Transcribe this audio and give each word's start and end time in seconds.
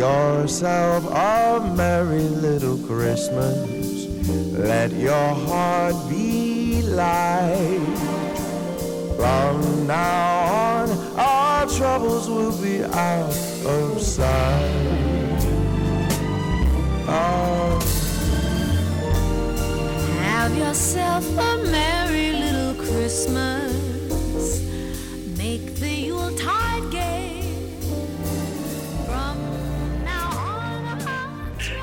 Yourself 0.00 1.04
a 1.12 1.74
merry 1.76 2.22
little 2.22 2.78
Christmas. 2.86 4.06
Let 4.56 4.92
your 4.92 5.34
heart 5.46 5.94
be 6.08 6.80
light. 6.80 7.98
From 9.18 9.86
now 9.86 10.38
on, 10.64 10.90
our 11.18 11.66
troubles 11.66 12.30
will 12.30 12.56
be 12.62 12.82
out 12.82 13.36
of 13.66 14.00
sight. 14.00 15.44
Oh. 17.06 17.78
Have 20.22 20.56
yourself 20.56 21.28
a 21.28 21.62
merry 21.70 22.32
little 22.32 22.74
Christmas. 22.86 23.69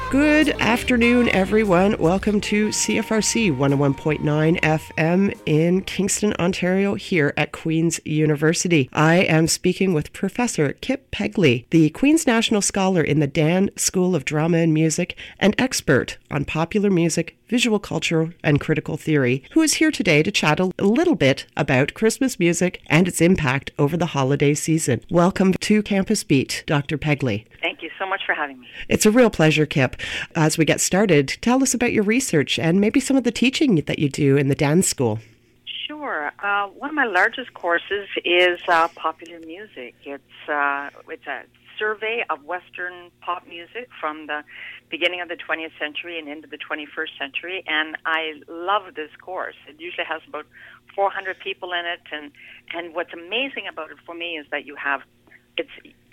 Good 0.09 0.55
afternoon, 0.67 1.29
everyone. 1.29 1.97
Welcome 1.97 2.41
to 2.41 2.67
CFRC 2.67 3.55
101.9 3.55 4.59
FM 4.59 5.39
in 5.45 5.81
Kingston, 5.83 6.33
Ontario, 6.37 6.95
here 6.95 7.33
at 7.37 7.53
Queen's 7.53 8.01
University. 8.03 8.89
I 8.91 9.19
am 9.19 9.47
speaking 9.47 9.93
with 9.93 10.11
Professor 10.11 10.73
Kip 10.73 11.09
Pegley, 11.09 11.67
the 11.69 11.89
Queen's 11.91 12.27
National 12.27 12.61
Scholar 12.61 13.01
in 13.01 13.21
the 13.21 13.27
Dan 13.27 13.69
School 13.77 14.13
of 14.13 14.25
Drama 14.25 14.57
and 14.57 14.73
Music 14.73 15.17
and 15.39 15.55
expert 15.57 16.17
on 16.29 16.43
popular 16.43 16.89
music, 16.89 17.37
visual 17.47 17.79
culture, 17.79 18.33
and 18.43 18.59
critical 18.59 18.97
theory, 18.97 19.43
who 19.51 19.61
is 19.61 19.75
here 19.75 19.89
today 19.89 20.21
to 20.21 20.31
chat 20.31 20.59
a 20.59 20.73
little 20.79 21.15
bit 21.15 21.45
about 21.55 21.93
Christmas 21.93 22.37
music 22.39 22.81
and 22.87 23.07
its 23.07 23.21
impact 23.21 23.71
over 23.79 23.95
the 23.95 24.07
holiday 24.07 24.53
season. 24.53 25.01
Welcome 25.09 25.53
to 25.53 25.81
Campus 25.81 26.25
Beat, 26.25 26.65
Dr. 26.67 26.97
Pegley. 26.97 27.45
Thank 27.61 27.81
you 27.81 27.89
so 27.97 28.05
much 28.05 28.21
for 28.25 28.35
having 28.35 28.59
me. 28.59 28.67
It's 28.89 29.05
a 29.05 29.11
real 29.11 29.29
pleasure, 29.29 29.65
Kip. 29.65 29.95
As 30.35 30.56
we 30.57 30.65
get 30.65 30.81
started, 30.81 31.37
tell 31.41 31.61
us 31.63 31.73
about 31.73 31.93
your 31.93 32.03
research 32.03 32.59
and 32.59 32.81
maybe 32.81 32.99
some 32.99 33.17
of 33.17 33.23
the 33.23 33.31
teaching 33.31 33.75
that 33.75 33.99
you 33.99 34.09
do 34.09 34.37
in 34.37 34.47
the 34.47 34.55
Dan 34.55 34.81
School. 34.81 35.19
Sure. 35.87 36.31
Uh, 36.43 36.67
one 36.67 36.89
of 36.89 36.95
my 36.95 37.05
largest 37.05 37.53
courses 37.53 38.07
is 38.25 38.59
uh, 38.67 38.87
popular 38.89 39.39
music. 39.39 39.95
It's 40.03 40.49
uh, 40.49 40.89
it's 41.09 41.25
a 41.27 41.43
survey 41.79 42.25
of 42.29 42.43
Western 42.43 43.11
pop 43.21 43.47
music 43.47 43.89
from 43.99 44.27
the 44.27 44.43
beginning 44.89 45.21
of 45.21 45.29
the 45.29 45.35
20th 45.35 45.77
century 45.79 46.17
and 46.17 46.27
into 46.27 46.47
the 46.47 46.57
21st 46.57 47.17
century, 47.19 47.63
and 47.67 47.95
I 48.05 48.41
love 48.47 48.95
this 48.95 49.11
course. 49.21 49.55
It 49.67 49.79
usually 49.79 50.05
has 50.05 50.21
about 50.27 50.45
400 50.95 51.39
people 51.39 51.73
in 51.73 51.85
it, 51.85 52.01
and 52.11 52.31
and 52.73 52.95
what's 52.95 53.13
amazing 53.13 53.67
about 53.69 53.91
it 53.91 53.97
for 54.05 54.15
me 54.15 54.37
is 54.37 54.45
that 54.51 54.65
you 54.65 54.75
have 54.75 55.01
it's 55.57 55.69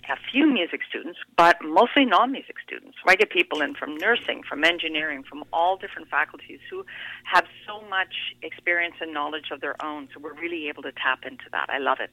a 0.08 0.16
few 0.30 0.46
music 0.46 0.80
students, 0.88 1.18
but 1.36 1.56
mostly 1.62 2.04
non-music 2.04 2.56
students. 2.64 2.96
I 3.06 3.16
get 3.16 3.30
people 3.30 3.60
in 3.62 3.74
from 3.74 3.96
nursing, 3.96 4.42
from 4.48 4.64
engineering, 4.64 5.22
from 5.22 5.44
all 5.52 5.76
different 5.76 6.08
faculties 6.08 6.60
who 6.70 6.84
have 7.24 7.44
so 7.66 7.80
much 7.88 8.14
experience 8.42 8.96
and 9.00 9.12
knowledge 9.12 9.50
of 9.50 9.60
their 9.60 9.76
own. 9.84 10.08
So 10.12 10.20
we're 10.20 10.34
really 10.34 10.68
able 10.68 10.82
to 10.82 10.92
tap 10.92 11.24
into 11.24 11.44
that. 11.52 11.66
I 11.68 11.78
love 11.78 11.98
it. 12.00 12.10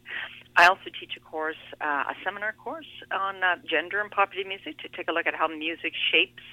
I 0.56 0.68
also 0.68 0.90
teach 1.00 1.14
a 1.18 1.20
course, 1.20 1.64
uh, 1.80 2.12
a 2.12 2.16
seminar 2.24 2.54
course 2.54 2.92
on 3.12 3.44
uh, 3.44 3.56
gender 3.70 4.02
and 4.02 4.12
popular 4.12 4.48
music 4.48 4.78
to 4.80 4.90
take 4.90 5.08
a 5.10 5.12
look 5.12 5.28
at 5.28 5.36
how 5.36 5.48
music 5.48 5.94
shapes 6.12 6.44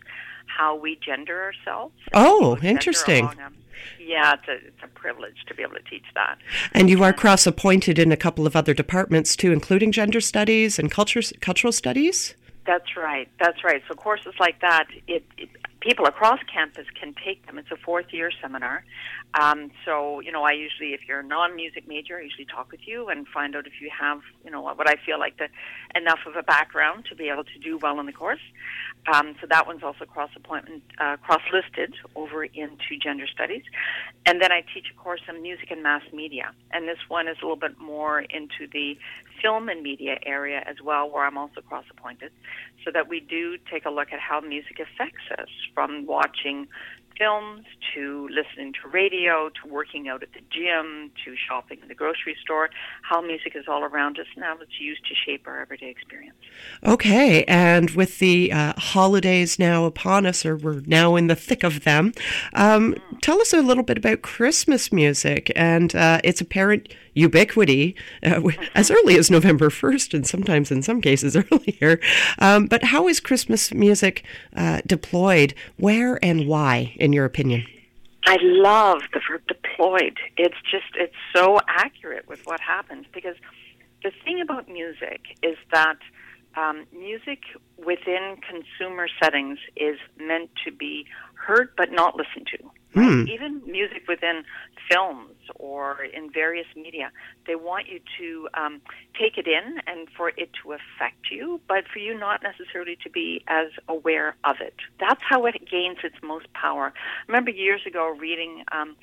how 0.46 0.76
we 0.76 0.98
gender 1.04 1.42
ourselves. 1.42 1.94
Oh, 2.12 2.56
Gender 2.56 2.68
interesting. 2.68 3.30
yeah, 4.00 4.34
it's 4.34 4.48
a, 4.48 4.66
it's 4.66 4.82
a 4.82 4.88
privilege 4.88 5.44
to 5.46 5.54
be 5.54 5.62
able 5.62 5.74
to 5.74 5.82
teach 5.82 6.04
that. 6.14 6.38
And 6.72 6.90
you 6.90 7.02
are 7.04 7.12
cross 7.12 7.46
appointed 7.46 7.98
in 7.98 8.12
a 8.12 8.16
couple 8.16 8.46
of 8.46 8.56
other 8.56 8.74
departments 8.74 9.36
too, 9.36 9.52
including 9.52 9.92
gender 9.92 10.20
studies 10.20 10.78
and 10.78 10.90
culture, 10.90 11.22
cultural 11.40 11.72
studies. 11.72 12.34
That's 12.66 12.96
right. 12.96 13.28
That's 13.40 13.64
right. 13.64 13.82
So 13.88 13.94
courses 13.94 14.34
like 14.38 14.60
that, 14.60 14.88
it, 15.06 15.24
it 15.38 15.48
people 15.80 16.06
across 16.06 16.40
campus 16.52 16.86
can 16.98 17.14
take 17.24 17.46
them. 17.46 17.58
It's 17.58 17.70
a 17.70 17.76
fourth 17.76 18.12
year 18.12 18.30
seminar. 18.42 18.84
Um, 19.38 19.70
so 19.84 20.20
you 20.20 20.32
know, 20.32 20.42
I 20.42 20.52
usually, 20.52 20.94
if 20.94 21.00
you're 21.06 21.20
a 21.20 21.24
non-music 21.24 21.86
major, 21.86 22.18
I 22.18 22.22
usually 22.22 22.46
talk 22.46 22.70
with 22.70 22.86
you 22.86 23.08
and 23.08 23.26
find 23.28 23.54
out 23.54 23.66
if 23.66 23.80
you 23.80 23.90
have, 23.98 24.20
you 24.44 24.50
know, 24.50 24.62
what 24.62 24.88
I 24.88 24.96
feel 24.96 25.18
like 25.18 25.38
the 25.38 25.48
enough 25.94 26.20
of 26.26 26.36
a 26.36 26.42
background 26.42 27.06
to 27.06 27.14
be 27.14 27.28
able 27.28 27.44
to 27.44 27.58
do 27.62 27.78
well 27.78 28.00
in 28.00 28.06
the 28.06 28.12
course. 28.12 28.40
Um, 29.12 29.34
so 29.40 29.46
that 29.48 29.66
one's 29.66 29.82
also 29.82 30.04
cross 30.04 30.30
appointment, 30.36 30.82
uh, 30.98 31.16
cross 31.18 31.42
listed 31.52 31.94
over 32.14 32.44
into 32.44 32.98
gender 33.00 33.26
studies. 33.26 33.62
And 34.26 34.42
then 34.42 34.52
I 34.52 34.62
teach 34.74 34.86
a 34.90 34.94
course 35.00 35.22
on 35.28 35.40
music 35.40 35.70
and 35.70 35.82
mass 35.82 36.02
media. 36.12 36.52
And 36.72 36.86
this 36.88 36.98
one 37.08 37.28
is 37.28 37.36
a 37.40 37.44
little 37.44 37.56
bit 37.56 37.78
more 37.78 38.20
into 38.20 38.66
the 38.72 38.98
film 39.42 39.68
and 39.68 39.82
media 39.82 40.18
area 40.24 40.62
as 40.66 40.76
well, 40.82 41.10
where 41.10 41.24
I'm 41.24 41.38
also 41.38 41.60
cross 41.60 41.84
appointed, 41.90 42.32
so 42.84 42.90
that 42.92 43.08
we 43.08 43.20
do 43.20 43.58
take 43.70 43.84
a 43.84 43.90
look 43.90 44.12
at 44.12 44.20
how 44.20 44.40
music 44.40 44.78
affects 44.80 45.24
us 45.38 45.48
from 45.74 46.06
watching 46.06 46.68
films 47.18 47.64
to 47.94 48.28
listening 48.28 48.72
to 48.72 48.88
radio 48.88 49.48
to 49.48 49.68
working 49.68 50.08
out 50.08 50.22
at 50.22 50.32
the 50.32 50.40
gym 50.50 51.10
to 51.24 51.34
shopping 51.36 51.78
in 51.82 51.88
the 51.88 51.94
grocery 51.94 52.36
store, 52.40 52.70
how 53.02 53.20
music 53.20 53.56
is 53.56 53.64
all 53.66 53.82
around 53.82 54.18
us 54.18 54.26
and 54.36 54.44
how 54.44 54.56
it's 54.58 54.80
used 54.80 55.04
to 55.06 55.14
shape 55.14 55.46
our 55.46 55.60
everyday 55.60 55.90
experience. 55.90 56.36
Okay, 56.84 57.44
and 57.44 57.90
with 57.90 58.20
the 58.20 58.52
uh, 58.52 58.72
holidays 58.78 59.58
now 59.58 59.84
upon 59.84 60.26
us, 60.26 60.46
or 60.46 60.56
we're 60.56 60.80
now 60.86 61.16
in 61.16 61.26
the 61.26 61.34
thick 61.34 61.64
of 61.64 61.84
them, 61.84 62.12
um, 62.54 62.94
tell 63.20 63.40
us 63.40 63.52
a 63.52 63.62
little 63.62 63.82
bit 63.82 63.98
about 63.98 64.22
Christmas 64.22 64.92
music 64.92 65.50
and 65.56 65.94
uh, 65.96 66.20
its 66.22 66.40
apparent 66.40 66.94
ubiquity 67.18 67.96
uh, 68.22 68.40
as 68.74 68.90
early 68.90 69.16
as 69.18 69.30
November 69.30 69.68
1st, 69.68 70.14
and 70.14 70.26
sometimes 70.26 70.70
in 70.70 70.82
some 70.82 71.00
cases 71.00 71.36
earlier. 71.50 72.00
Um, 72.38 72.66
but 72.66 72.84
how 72.84 73.08
is 73.08 73.20
Christmas 73.20 73.72
music 73.74 74.24
uh, 74.56 74.80
deployed? 74.86 75.54
Where 75.76 76.22
and 76.24 76.46
why, 76.46 76.94
in 76.96 77.12
your 77.12 77.24
opinion? 77.24 77.66
I 78.26 78.36
love 78.40 79.00
the 79.12 79.20
verb 79.28 79.42
deployed. 79.48 80.18
It's 80.36 80.56
just, 80.70 80.92
it's 80.94 81.14
so 81.34 81.58
accurate 81.66 82.28
with 82.28 82.40
what 82.44 82.60
happens 82.60 83.06
because 83.12 83.36
the 84.02 84.12
thing 84.24 84.40
about 84.40 84.68
music 84.68 85.22
is 85.42 85.56
that 85.72 85.98
um, 86.56 86.84
music 86.92 87.40
within 87.84 88.36
consumer 88.48 89.08
settings 89.22 89.58
is 89.76 89.98
meant 90.18 90.50
to 90.64 90.72
be 90.72 91.06
heard 91.34 91.70
but 91.76 91.90
not 91.90 92.16
listened 92.16 92.48
to. 92.58 92.70
Right? 92.94 93.28
Even 93.28 93.62
music 93.66 94.04
within 94.08 94.44
films 94.90 95.34
or 95.56 96.02
in 96.02 96.30
various 96.30 96.66
media, 96.76 97.10
they 97.46 97.54
want 97.54 97.88
you 97.88 98.00
to 98.18 98.48
um, 98.54 98.80
take 99.18 99.38
it 99.38 99.46
in 99.46 99.80
and 99.86 100.08
for 100.16 100.30
it 100.30 100.50
to 100.62 100.72
affect 100.72 101.30
you, 101.30 101.60
but 101.68 101.84
for 101.92 101.98
you 101.98 102.18
not 102.18 102.42
necessarily 102.42 102.96
to 103.02 103.10
be 103.10 103.42
as 103.48 103.68
aware 103.88 104.36
of 104.44 104.56
it. 104.60 104.74
That's 105.00 105.20
how 105.28 105.46
it 105.46 105.68
gains 105.70 105.98
its 106.02 106.16
most 106.22 106.52
power. 106.52 106.92
I 106.96 107.24
remember 107.26 107.50
years 107.50 107.82
ago 107.86 108.08
reading 108.08 108.64
um, 108.72 108.96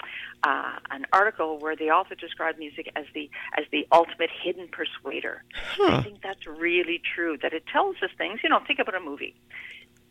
uh, 0.44 0.78
an 0.92 1.06
article 1.12 1.60
where 1.60 1.76
the 1.76 1.90
author 1.90 2.16
described 2.16 2.60
music 2.60 2.92
as 2.96 3.06
the 3.14 3.30
as 3.58 3.66
the 3.72 3.88
ultimate 3.92 4.30
hidden 4.44 4.68
persuader. 4.68 5.44
I 5.80 6.02
think 6.02 6.22
that's 6.22 6.46
really 6.48 7.02
true. 7.16 7.38
That 7.42 7.54
it 7.54 7.66
tells 7.68 7.96
us 8.02 8.10
things. 8.18 8.40
You 8.44 8.50
know, 8.50 8.60
think 8.66 8.80
about 8.80 8.96
a 8.96 9.00
movie 9.00 9.36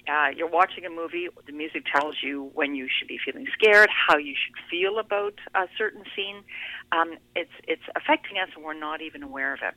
uh, 0.08 0.28
you're 0.36 0.48
watching 0.48 0.84
a 0.84 0.90
movie, 0.90 1.28
the 1.46 1.52
music 1.52 1.84
tells 1.94 2.16
you 2.22 2.50
when 2.54 2.74
you 2.74 2.88
should 2.98 3.08
be 3.08 3.18
feeling 3.24 3.46
scared, 3.52 3.88
how 3.90 4.16
you 4.16 4.34
should 4.34 4.54
feel 4.70 4.98
about 4.98 5.34
a 5.54 5.66
certain 5.78 6.04
scene. 6.14 6.42
Um, 6.92 7.14
it's 7.34 7.50
it's 7.66 7.82
affecting 7.96 8.38
us, 8.38 8.48
and 8.54 8.64
we're 8.64 8.74
not 8.74 9.00
even 9.00 9.22
aware 9.22 9.52
of 9.54 9.60
it. 9.62 9.74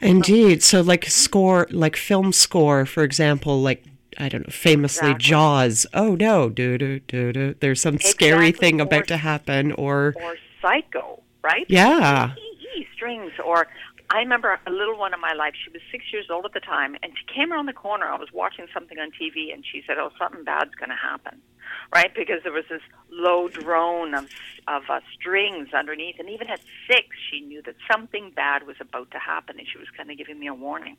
Indeed. 0.00 0.62
So, 0.62 0.80
like 0.80 1.04
score, 1.06 1.66
like 1.70 1.96
film 1.96 2.32
score, 2.32 2.84
for 2.86 3.02
example, 3.04 3.60
like 3.60 3.84
I 4.18 4.28
don't 4.28 4.46
know, 4.46 4.52
famously 4.52 5.08
Exactly. 5.10 5.28
Jaws. 5.30 5.86
Oh 5.94 6.14
no, 6.16 6.48
do 6.48 6.76
do 6.76 7.00
do 7.00 7.32
do. 7.32 7.54
There's 7.60 7.80
some 7.80 7.98
scary 7.98 8.52
thing 8.52 8.80
Or- 8.80 8.84
about 8.84 9.06
to 9.08 9.16
happen, 9.16 9.72
or 9.72 10.14
Or 10.22 10.36
Psycho, 10.60 11.22
right? 11.42 11.64
Yeah. 11.68 12.34
E 12.76 12.86
strings. 12.94 13.32
Or 13.44 13.66
I 14.10 14.18
remember 14.18 14.58
a 14.66 14.70
little 14.70 14.98
one 14.98 15.14
in 15.14 15.20
my 15.20 15.32
life. 15.32 15.54
She 15.64 15.70
was 15.70 15.82
six 15.90 16.04
years 16.12 16.26
old 16.30 16.44
at 16.44 16.52
the 16.52 16.60
time, 16.60 16.96
and 17.02 17.12
she 17.16 17.32
came 17.32 17.52
around 17.52 17.66
the 17.66 17.72
corner. 17.72 18.06
I 18.06 18.18
was 18.18 18.32
watching 18.32 18.66
something 18.74 18.98
on 18.98 19.12
TV, 19.12 19.52
and 19.54 19.64
she 19.64 19.82
said, 19.86 19.98
"Oh, 19.98 20.10
something 20.18 20.44
bad's 20.44 20.74
going 20.74 20.90
to 20.90 20.96
happen." 20.96 21.40
right? 21.94 22.14
Because 22.14 22.42
there 22.42 22.52
was 22.52 22.64
this 22.68 22.82
low 23.10 23.48
drone 23.48 24.14
of 24.14 24.28
of 24.68 24.82
uh, 24.88 25.00
strings 25.18 25.72
underneath, 25.72 26.16
and 26.18 26.28
even 26.28 26.48
at 26.48 26.60
six, 26.88 27.08
she 27.30 27.40
knew 27.40 27.62
that 27.62 27.74
something 27.90 28.30
bad 28.30 28.66
was 28.66 28.76
about 28.80 29.10
to 29.10 29.18
happen, 29.18 29.58
and 29.58 29.66
she 29.66 29.78
was 29.78 29.88
kind 29.96 30.10
of 30.10 30.18
giving 30.18 30.38
me 30.38 30.46
a 30.46 30.54
warning. 30.54 30.96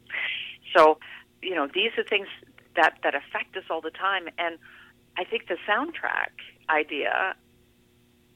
So, 0.76 0.98
you 1.42 1.56
know, 1.56 1.68
these 1.68 1.92
are 1.98 2.04
things 2.04 2.28
that 2.76 2.98
that 3.04 3.16
affect 3.16 3.56
us 3.56 3.64
all 3.70 3.82
the 3.82 3.92
time, 3.92 4.28
and 4.38 4.58
I 5.18 5.24
think 5.24 5.48
the 5.48 5.58
soundtrack 5.68 6.32
idea 6.70 7.36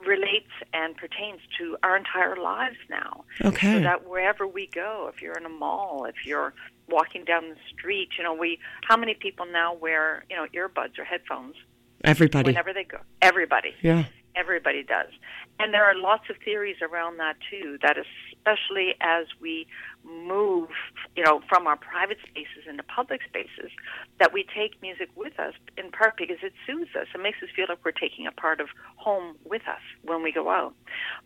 relates 0.06 0.52
and 0.74 0.96
pertains 0.96 1.40
to 1.58 1.78
our 1.84 1.98
entire 1.98 2.36
lives 2.38 2.78
now. 2.90 3.24
Okay. 3.44 3.74
So 3.74 3.80
that 3.82 4.08
wherever 4.08 4.48
we 4.48 4.68
go, 4.68 5.10
if 5.14 5.22
you're 5.22 5.38
in 5.38 5.46
a 5.46 5.50
mall, 5.50 6.06
if 6.06 6.26
you're 6.26 6.54
walking 6.90 7.26
down 7.26 7.50
the 7.50 7.56
street, 7.74 8.10
you 8.18 8.24
know, 8.24 8.34
we 8.34 8.60
how 8.84 8.98
many 8.98 9.14
people 9.14 9.46
now 9.52 9.74
wear, 9.74 10.26
you 10.30 10.36
know, 10.36 10.46
earbuds 10.54 11.00
or 11.00 11.04
headphones 11.04 11.56
Everybody. 12.04 12.50
whenever 12.50 12.74
they 12.74 12.84
go? 12.84 13.00
Everybody. 13.22 13.74
Yeah. 13.82 14.06
Everybody 14.36 14.84
does. 14.84 15.12
And 15.60 15.74
there 15.74 15.86
are 15.86 15.96
lots 15.96 16.30
of 16.30 16.36
theories 16.44 16.78
around 16.82 17.18
that 17.18 17.38
too, 17.50 17.78
that 17.82 17.98
especially 18.46 18.94
as 19.02 19.26
we 19.42 19.68
move, 20.04 20.70
you 21.16 21.24
know, 21.24 21.42
from 21.50 21.66
our 21.68 21.76
private 21.76 22.18
spaces 22.22 22.70
into 22.70 22.84
public 22.84 23.22
spaces, 23.28 23.72
that 24.20 24.34
we 24.34 24.46
take 24.56 24.80
music 24.82 25.10
with 25.16 25.40
us 25.40 25.54
in 25.78 25.92
part 25.92 26.16
because 26.18 26.38
it 26.44 26.54
soothes 26.66 26.96
us. 27.00 27.08
It 27.14 27.22
makes 27.22 27.42
us 27.42 27.50
feel 27.56 27.66
like 27.70 27.80
we're 27.84 27.92
taking 27.92 28.28
a 28.28 28.32
part 28.32 28.60
of 28.60 28.68
home 28.98 29.36
with 29.44 29.64
us 29.68 29.82
when 30.04 30.22
we 30.22 30.32
go 30.32 30.50
out. 30.50 30.74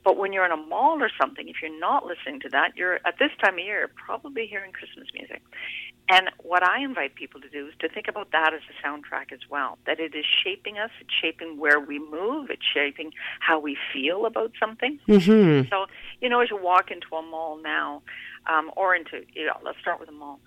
But 0.03 0.17
when 0.17 0.31
you're 0.33 0.45
in 0.45 0.51
a 0.51 0.57
mall 0.57 1.01
or 1.01 1.09
something, 1.19 1.49
if 1.49 1.57
you're 1.61 1.79
not 1.79 2.05
listening 2.05 2.39
to 2.41 2.49
that, 2.49 2.75
you're 2.75 2.95
at 3.05 3.19
this 3.19 3.31
time 3.43 3.55
of 3.55 3.65
year 3.65 3.89
probably 3.95 4.47
hearing 4.47 4.71
Christmas 4.71 5.07
music. 5.13 5.41
And 6.09 6.29
what 6.39 6.63
I 6.63 6.81
invite 6.83 7.13
people 7.13 7.39
to 7.41 7.49
do 7.49 7.67
is 7.67 7.73
to 7.79 7.87
think 7.87 8.07
about 8.07 8.31
that 8.31 8.51
as 8.53 8.61
a 8.67 8.87
soundtrack 8.87 9.31
as 9.31 9.41
well. 9.49 9.77
That 9.85 9.99
it 9.99 10.15
is 10.15 10.25
shaping 10.43 10.79
us, 10.79 10.89
it's 10.99 11.13
shaping 11.21 11.59
where 11.59 11.79
we 11.79 11.99
move, 11.99 12.49
it's 12.49 12.65
shaping 12.73 13.11
how 13.39 13.59
we 13.59 13.77
feel 13.93 14.25
about 14.25 14.51
something. 14.59 14.99
Mm-hmm. 15.07 15.69
So, 15.69 15.85
you 16.19 16.27
know, 16.27 16.41
as 16.41 16.49
you 16.49 16.57
walk 16.61 16.89
into 16.89 17.15
a 17.15 17.21
mall 17.21 17.59
now, 17.61 18.01
um, 18.47 18.71
or 18.75 18.95
into, 18.95 19.21
you 19.33 19.45
know, 19.45 19.57
let's 19.63 19.79
start 19.79 19.99
with 19.99 20.09
a 20.09 20.13
mall. 20.13 20.39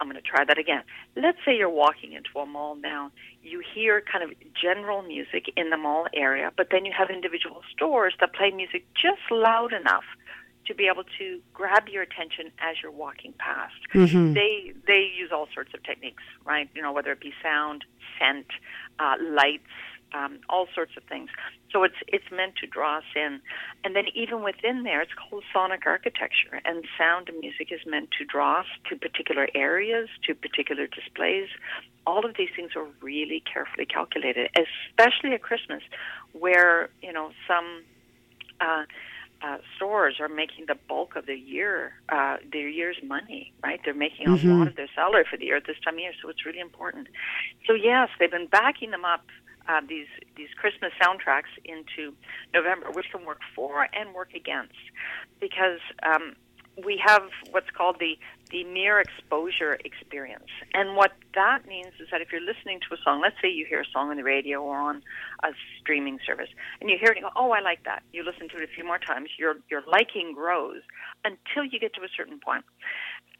I'm 0.00 0.08
going 0.08 0.16
to 0.16 0.26
try 0.26 0.46
that 0.46 0.56
again. 0.56 0.82
Let's 1.14 1.36
say 1.44 1.54
you're 1.54 1.68
walking 1.68 2.14
into 2.14 2.38
a 2.38 2.46
mall 2.46 2.74
now. 2.74 3.10
You 3.42 3.62
hear 3.74 4.00
kind 4.00 4.24
of 4.24 4.30
general 4.58 5.02
music 5.02 5.52
in 5.56 5.68
the 5.68 5.76
mall 5.76 6.06
area, 6.14 6.50
but 6.56 6.68
then 6.70 6.86
you 6.86 6.92
have 6.96 7.10
individual 7.10 7.60
stores 7.70 8.14
that 8.20 8.32
play 8.32 8.50
music 8.50 8.86
just 8.94 9.20
loud 9.30 9.74
enough 9.74 10.04
to 10.66 10.74
be 10.74 10.86
able 10.86 11.04
to 11.18 11.40
grab 11.52 11.88
your 11.88 12.02
attention 12.02 12.46
as 12.60 12.76
you're 12.82 12.92
walking 12.92 13.32
past. 13.38 13.74
Mm-hmm. 13.94 14.34
They 14.34 14.72
they 14.86 15.10
use 15.16 15.30
all 15.32 15.48
sorts 15.54 15.72
of 15.74 15.82
techniques, 15.82 16.22
right? 16.44 16.68
You 16.74 16.82
know, 16.82 16.92
whether 16.92 17.12
it 17.12 17.20
be 17.20 17.32
sound, 17.42 17.84
scent, 18.18 18.46
uh, 18.98 19.16
lights, 19.20 19.72
um, 20.12 20.40
all 20.48 20.66
sorts 20.74 20.92
of 20.96 21.04
things. 21.04 21.30
So 21.72 21.84
it's 21.84 21.94
it's 22.08 22.24
meant 22.30 22.56
to 22.56 22.66
draw 22.66 22.98
us 22.98 23.04
in, 23.14 23.40
and 23.84 23.94
then 23.94 24.04
even 24.14 24.42
within 24.42 24.82
there, 24.82 25.00
it's 25.00 25.12
called 25.14 25.44
sonic 25.52 25.86
architecture. 25.86 26.60
And 26.64 26.84
sound 26.98 27.28
and 27.28 27.38
music 27.40 27.68
is 27.70 27.80
meant 27.86 28.10
to 28.18 28.24
draw 28.24 28.60
us 28.60 28.66
to 28.88 28.96
particular 28.96 29.48
areas, 29.54 30.08
to 30.26 30.34
particular 30.34 30.86
displays. 30.86 31.48
All 32.06 32.24
of 32.24 32.36
these 32.36 32.48
things 32.56 32.72
are 32.76 32.86
really 33.00 33.42
carefully 33.52 33.86
calculated, 33.86 34.50
especially 34.56 35.32
at 35.32 35.42
Christmas, 35.42 35.82
where 36.32 36.90
you 37.02 37.12
know 37.12 37.30
some. 37.46 37.82
Uh, 38.60 38.84
uh, 39.42 39.58
stores 39.76 40.16
are 40.20 40.28
making 40.28 40.66
the 40.66 40.76
bulk 40.88 41.16
of 41.16 41.26
their 41.26 41.34
year, 41.34 41.92
uh, 42.10 42.36
their 42.52 42.68
year's 42.68 42.98
money, 43.02 43.52
right? 43.62 43.80
They're 43.84 43.94
making 43.94 44.26
a 44.26 44.30
Mhm. 44.36 44.58
lot 44.58 44.66
of 44.68 44.76
their 44.76 44.88
salary 44.94 45.24
for 45.24 45.36
the 45.36 45.46
year 45.46 45.56
at 45.56 45.64
this 45.66 45.78
time 45.80 45.94
of 45.94 46.00
year, 46.00 46.12
so 46.20 46.28
it's 46.28 46.44
really 46.44 46.60
important. 46.60 47.08
So 47.66 47.72
yes, 47.72 48.10
they've 48.18 48.30
been 48.30 48.46
backing 48.46 48.90
them 48.90 49.04
up 49.04 49.24
uh, 49.68 49.80
these 49.86 50.08
these 50.36 50.48
Christmas 50.56 50.92
soundtracks 51.00 51.52
into 51.64 52.14
November, 52.52 52.90
which 52.90 53.10
can 53.10 53.24
work 53.24 53.40
for 53.54 53.88
and 53.92 54.14
work 54.14 54.34
against, 54.34 54.74
because 55.38 55.80
um, 56.02 56.34
we 56.84 57.00
have 57.04 57.22
what's 57.50 57.70
called 57.70 57.96
the 57.98 58.18
the 58.50 58.64
mere 58.64 58.98
exposure 58.98 59.78
experience, 59.84 60.50
and 60.74 60.96
what 60.96 61.12
that 61.34 61.66
means 61.66 61.92
is 62.00 62.08
that 62.10 62.20
if 62.20 62.32
you're 62.32 62.40
listening 62.40 62.80
to 62.80 62.94
a 62.94 62.98
song, 63.04 63.20
let's 63.20 63.36
say 63.40 63.48
you 63.48 63.64
hear 63.64 63.80
a 63.80 63.90
song 63.92 64.10
on 64.10 64.16
the 64.16 64.24
radio 64.24 64.60
or 64.60 64.76
on 64.76 65.02
a 65.44 65.48
streaming 65.80 66.18
service, 66.26 66.48
and 66.80 66.90
you 66.90 66.96
hear 66.98 67.12
it 67.12 67.18
and 67.18 67.24
go, 67.24 67.30
"Oh, 67.36 67.50
I 67.52 67.60
like 67.60 67.84
that." 67.84 68.02
You 68.12 68.24
listen 68.24 68.48
to 68.48 68.56
it 68.56 68.64
a 68.64 68.74
few 68.74 68.84
more 68.84 68.98
times, 68.98 69.30
your 69.38 69.56
your 69.70 69.82
liking 69.86 70.32
grows 70.34 70.82
until 71.24 71.64
you 71.64 71.78
get 71.78 71.94
to 71.94 72.02
a 72.02 72.08
certain 72.16 72.40
point. 72.40 72.64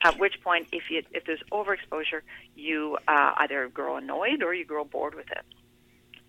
At 0.02 0.18
which 0.18 0.40
point, 0.42 0.68
if 0.72 0.84
you 0.90 1.02
if 1.12 1.24
there's 1.24 1.42
overexposure, 1.52 2.22
you 2.54 2.96
uh, 3.08 3.32
either 3.38 3.68
grow 3.68 3.96
annoyed 3.96 4.42
or 4.42 4.54
you 4.54 4.64
grow 4.64 4.84
bored 4.84 5.14
with 5.14 5.30
it. 5.30 5.44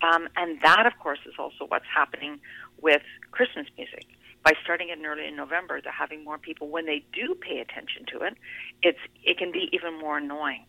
Um, 0.02 0.28
and 0.36 0.60
that, 0.62 0.86
of 0.88 0.98
course, 1.00 1.20
is 1.28 1.36
also 1.38 1.66
what's 1.68 1.86
happening 1.94 2.40
with 2.82 3.04
Christmas 3.30 3.68
music. 3.78 4.06
By 4.44 4.54
starting 4.64 4.90
it 4.90 4.98
early 5.06 5.28
in 5.28 5.36
November, 5.36 5.82
they're 5.82 5.92
having 5.92 6.24
more 6.24 6.38
people. 6.38 6.68
When 6.70 6.86
they 6.86 7.06
do 7.14 7.36
pay 7.36 7.60
attention 7.60 8.06
to 8.14 8.26
it, 8.26 8.38
it's 8.82 9.00
it 9.24 9.38
can 9.38 9.52
be 9.52 9.70
even 9.72 10.00
more 10.00 10.18
annoying. 10.18 10.66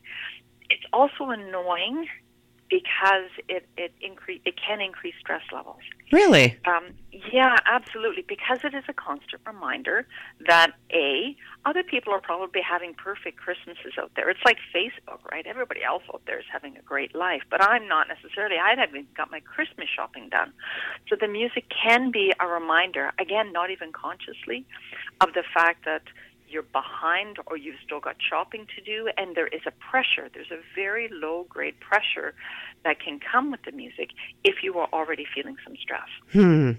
It's 0.68 0.84
also 0.92 1.30
annoying 1.30 2.06
because 2.72 3.28
it 3.48 3.66
it 3.76 3.92
increase 4.00 4.40
it 4.46 4.54
can 4.56 4.80
increase 4.80 5.14
stress 5.20 5.42
levels. 5.52 5.80
Really? 6.10 6.56
Um, 6.64 6.94
yeah, 7.30 7.56
absolutely. 7.66 8.24
Because 8.26 8.60
it 8.64 8.72
is 8.72 8.84
a 8.88 8.94
constant 8.94 9.42
reminder 9.46 10.06
that 10.48 10.72
a 10.90 11.36
other 11.66 11.82
people 11.82 12.14
are 12.14 12.20
probably 12.20 12.62
having 12.62 12.94
perfect 12.94 13.36
Christmases 13.36 13.92
out 14.00 14.10
there. 14.16 14.30
It's 14.30 14.40
like 14.44 14.56
Facebook, 14.74 15.20
right? 15.30 15.46
Everybody 15.46 15.84
else 15.84 16.02
out 16.12 16.22
there 16.26 16.38
is 16.38 16.46
having 16.50 16.76
a 16.78 16.82
great 16.82 17.14
life, 17.14 17.42
but 17.50 17.62
I'm 17.62 17.86
not 17.86 18.08
necessarily. 18.08 18.56
I 18.56 18.74
haven't 18.74 19.12
got 19.14 19.30
my 19.30 19.40
Christmas 19.40 19.88
shopping 19.94 20.30
done. 20.30 20.52
So 21.08 21.16
the 21.20 21.28
music 21.28 21.66
can 21.68 22.10
be 22.10 22.32
a 22.40 22.46
reminder, 22.46 23.12
again, 23.18 23.52
not 23.52 23.70
even 23.70 23.92
consciously, 23.92 24.64
of 25.20 25.34
the 25.34 25.44
fact 25.54 25.84
that 25.84 26.02
you're 26.52 26.62
behind 26.62 27.38
or 27.46 27.56
you've 27.56 27.80
still 27.84 28.00
got 28.00 28.16
shopping 28.20 28.66
to 28.76 28.82
do 28.82 29.10
and 29.16 29.34
there 29.34 29.48
is 29.48 29.62
a 29.66 29.72
pressure 29.72 30.28
there's 30.34 30.50
a 30.50 30.60
very 30.74 31.08
low 31.12 31.46
grade 31.48 31.78
pressure 31.80 32.34
that 32.84 33.00
can 33.00 33.18
come 33.20 33.50
with 33.50 33.62
the 33.62 33.72
music 33.72 34.10
if 34.44 34.62
you 34.62 34.78
are 34.78 34.88
already 34.92 35.26
feeling 35.34 35.56
some 35.64 35.76
stress 35.76 36.08
Hmm. 36.32 36.72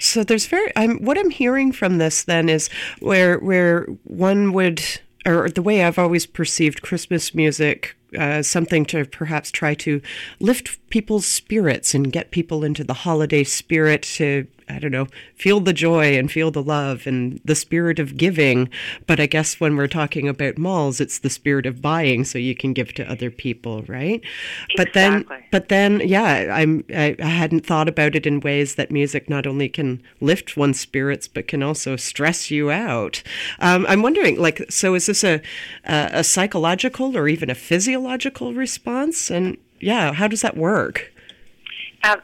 So 0.00 0.24
there's 0.24 0.46
very. 0.46 0.72
I'm 0.76 0.98
what 1.04 1.18
I'm 1.18 1.30
hearing 1.30 1.72
from 1.72 1.98
this 1.98 2.24
then 2.24 2.48
is 2.48 2.68
where 3.00 3.38
where 3.38 3.84
one 4.04 4.52
would 4.52 4.82
or 5.26 5.48
the 5.48 5.62
way 5.62 5.84
I've 5.84 5.98
always 5.98 6.26
perceived 6.26 6.82
Christmas 6.82 7.34
music. 7.34 7.96
Uh, 8.16 8.42
something 8.42 8.84
to 8.84 9.04
perhaps 9.04 9.50
try 9.50 9.74
to 9.74 10.00
lift 10.38 10.78
people's 10.88 11.26
spirits 11.26 11.96
and 11.96 12.12
get 12.12 12.30
people 12.30 12.62
into 12.62 12.84
the 12.84 12.94
holiday 12.94 13.42
spirit 13.42 14.02
to 14.02 14.46
I 14.68 14.78
don't 14.78 14.90
know, 14.90 15.06
feel 15.36 15.60
the 15.60 15.72
joy 15.72 16.16
and 16.18 16.30
feel 16.30 16.50
the 16.50 16.62
love 16.62 17.06
and 17.06 17.40
the 17.44 17.54
spirit 17.54 17.98
of 17.98 18.16
giving. 18.16 18.68
But 19.06 19.20
I 19.20 19.26
guess 19.26 19.60
when 19.60 19.76
we're 19.76 19.88
talking 19.88 20.28
about 20.28 20.58
malls, 20.58 21.00
it's 21.00 21.18
the 21.18 21.30
spirit 21.30 21.66
of 21.66 21.82
buying 21.82 22.24
so 22.24 22.38
you 22.38 22.54
can 22.54 22.72
give 22.72 22.94
to 22.94 23.10
other 23.10 23.30
people, 23.30 23.82
right? 23.82 24.22
Exactly. 24.70 24.76
But 24.76 24.92
then, 24.94 25.26
but 25.50 25.68
then, 25.68 26.00
yeah, 26.00 26.54
I'm 26.54 26.84
I, 26.94 27.16
I 27.18 27.26
hadn't 27.26 27.66
thought 27.66 27.88
about 27.88 28.14
it 28.14 28.26
in 28.26 28.40
ways 28.40 28.76
that 28.76 28.90
music 28.90 29.28
not 29.28 29.46
only 29.46 29.68
can 29.68 30.02
lift 30.20 30.56
one's 30.56 30.80
spirits 30.80 31.28
but 31.28 31.48
can 31.48 31.62
also 31.62 31.96
stress 31.96 32.50
you 32.50 32.70
out. 32.70 33.22
Um, 33.60 33.86
I'm 33.88 34.02
wondering, 34.02 34.38
like, 34.38 34.64
so 34.70 34.94
is 34.94 35.06
this 35.06 35.24
a 35.24 35.40
a, 35.84 36.10
a 36.12 36.24
psychological 36.24 37.16
or 37.16 37.28
even 37.28 37.50
a 37.50 37.54
physiological 37.54 38.54
response? 38.54 39.30
And 39.30 39.58
yeah, 39.80 40.12
how 40.12 40.28
does 40.28 40.42
that 40.42 40.56
work? 40.56 41.12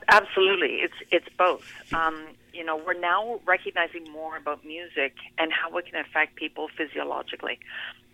Absolutely, 0.09 0.77
it's 0.83 0.95
it's 1.11 1.29
both. 1.39 1.65
Um, 1.95 2.27
you 2.61 2.67
know, 2.67 2.77
we're 2.77 2.93
now 2.93 3.41
recognizing 3.47 4.05
more 4.13 4.37
about 4.37 4.63
music 4.67 5.15
and 5.39 5.51
how 5.51 5.75
it 5.79 5.87
can 5.87 5.99
affect 5.99 6.37
people 6.37 6.69
physiologically. 6.77 7.59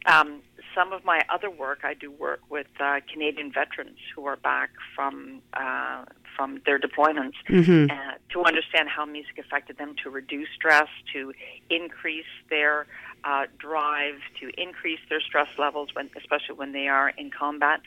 Um, 0.06 0.40
some 0.72 0.92
of 0.92 1.04
my 1.04 1.22
other 1.28 1.50
work, 1.50 1.80
I 1.82 1.94
do 1.94 2.12
work 2.12 2.42
with 2.48 2.68
uh, 2.78 3.00
Canadian 3.12 3.50
veterans 3.52 3.98
who 4.14 4.24
are 4.26 4.36
back 4.36 4.70
from 4.94 5.42
uh, 5.52 6.04
from 6.36 6.60
their 6.64 6.78
deployments 6.78 7.32
Mm-hmm. 7.48 7.90
uh, 7.90 8.12
to 8.32 8.44
understand 8.44 8.88
how 8.88 9.04
music 9.04 9.36
affected 9.38 9.78
them 9.78 9.96
to 10.04 10.10
reduce 10.10 10.48
stress, 10.54 10.90
to 11.12 11.32
increase 11.68 12.32
their 12.48 12.86
uh, 13.24 13.46
drive, 13.58 14.18
to 14.40 14.50
increase 14.60 15.00
their 15.08 15.20
stress 15.20 15.48
levels, 15.58 15.88
when, 15.94 16.08
especially 16.16 16.54
when 16.54 16.70
they 16.70 16.86
are 16.86 17.08
in 17.18 17.32
combat. 17.32 17.80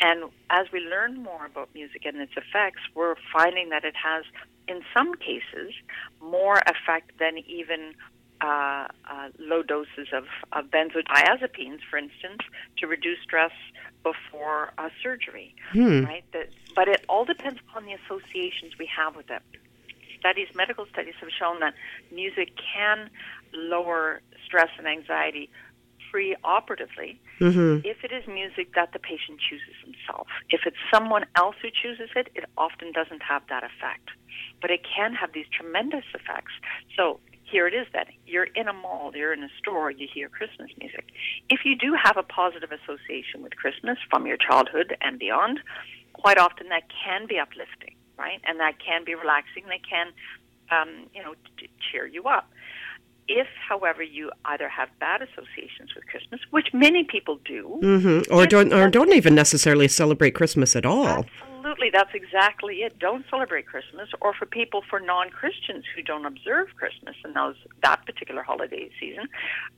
And 0.00 0.30
as 0.50 0.66
we 0.72 0.80
learn 0.80 1.22
more 1.22 1.46
about 1.46 1.68
music 1.74 2.02
and 2.06 2.16
its 2.16 2.32
effects, 2.32 2.80
we're 2.94 3.14
finding 3.32 3.68
that 3.68 3.84
it 3.84 3.94
has, 3.94 4.24
in 4.68 4.82
some 4.94 5.14
cases, 5.14 5.74
more 6.20 6.58
effect 6.66 7.18
than 7.18 7.38
even 7.46 7.94
uh, 8.40 8.88
uh, 9.08 9.28
low 9.38 9.62
doses 9.62 10.08
of, 10.12 10.24
of 10.52 10.70
benzodiazepines, 10.70 11.78
for 11.88 11.96
instance, 11.96 12.40
to 12.78 12.86
reduce 12.86 13.18
stress 13.22 13.52
before 14.02 14.72
uh, 14.78 14.88
surgery. 15.02 15.54
Hmm. 15.72 16.04
Right? 16.04 16.24
That, 16.32 16.48
but 16.74 16.88
it 16.88 17.04
all 17.08 17.24
depends 17.24 17.60
upon 17.68 17.86
the 17.86 17.92
associations 17.92 18.72
we 18.78 18.88
have 18.96 19.14
with 19.14 19.30
it. 19.30 19.42
Studies, 20.18 20.48
medical 20.54 20.86
studies 20.86 21.14
have 21.20 21.30
shown 21.30 21.60
that 21.60 21.74
music 22.12 22.52
can 22.74 23.10
lower 23.52 24.20
stress 24.44 24.70
and 24.78 24.86
anxiety 24.86 25.50
preoperatively 26.12 27.18
Mm-hmm. 27.40 27.84
if 27.84 28.04
it 28.04 28.12
is 28.12 28.24
music 28.28 28.72
that 28.76 28.92
the 28.92 29.00
patient 29.00 29.40
chooses 29.40 29.74
himself. 29.84 30.28
If 30.50 30.60
it's 30.64 30.76
someone 30.94 31.24
else 31.34 31.56
who 31.60 31.70
chooses 31.70 32.10
it, 32.14 32.28
it 32.36 32.44
often 32.56 32.92
doesn't 32.92 33.20
have 33.20 33.42
that 33.48 33.64
effect. 33.64 34.10
But 34.60 34.70
it 34.70 34.82
can 34.86 35.12
have 35.14 35.32
these 35.32 35.46
tremendous 35.52 36.04
effects. 36.14 36.52
So 36.96 37.18
here 37.42 37.66
it 37.66 37.74
is 37.74 37.88
then. 37.92 38.04
You're 38.26 38.46
in 38.54 38.68
a 38.68 38.72
mall, 38.72 39.10
you're 39.12 39.32
in 39.32 39.42
a 39.42 39.48
store, 39.58 39.90
you 39.90 40.06
hear 40.12 40.28
Christmas 40.28 40.70
music. 40.78 41.06
If 41.48 41.64
you 41.64 41.74
do 41.76 41.96
have 42.00 42.16
a 42.16 42.22
positive 42.22 42.70
association 42.70 43.42
with 43.42 43.56
Christmas 43.56 43.98
from 44.08 44.24
your 44.24 44.36
childhood 44.36 44.96
and 45.00 45.18
beyond, 45.18 45.58
quite 46.12 46.38
often 46.38 46.68
that 46.68 46.84
can 47.04 47.26
be 47.26 47.40
uplifting, 47.40 47.96
right? 48.16 48.40
And 48.44 48.60
that 48.60 48.74
can 48.78 49.04
be 49.04 49.16
relaxing. 49.16 49.64
They 49.68 49.80
can, 49.82 50.12
um, 50.70 51.08
you 51.12 51.22
know, 51.24 51.34
t- 51.58 51.68
cheer 51.90 52.06
you 52.06 52.24
up. 52.24 52.48
If, 53.40 53.48
however, 53.68 54.02
you 54.02 54.30
either 54.44 54.68
have 54.68 54.88
bad 55.00 55.22
associations 55.22 55.94
with 55.94 56.06
Christmas, 56.06 56.40
which 56.50 56.68
many 56.72 57.04
people 57.04 57.38
do, 57.44 57.80
Mm-hmm. 57.82 58.32
Or 58.32 58.46
don't 58.46 58.72
or 58.72 58.88
don't 58.90 59.12
even 59.12 59.34
necessarily 59.34 59.88
celebrate 59.88 60.32
Christmas 60.32 60.76
at 60.76 60.86
all. 60.86 61.26
Absolutely, 61.62 61.90
that's 61.90 62.14
exactly 62.14 62.76
it. 62.76 62.98
Don't 62.98 63.24
celebrate 63.30 63.66
Christmas, 63.66 64.08
or 64.20 64.34
for 64.34 64.46
people 64.46 64.82
for 64.88 64.98
non-Christians 64.98 65.84
who 65.94 66.02
don't 66.02 66.26
observe 66.26 66.68
Christmas 66.76 67.14
and 67.24 67.34
those 67.34 67.54
that 67.82 68.04
particular 68.04 68.42
holiday 68.42 68.90
season, 68.98 69.28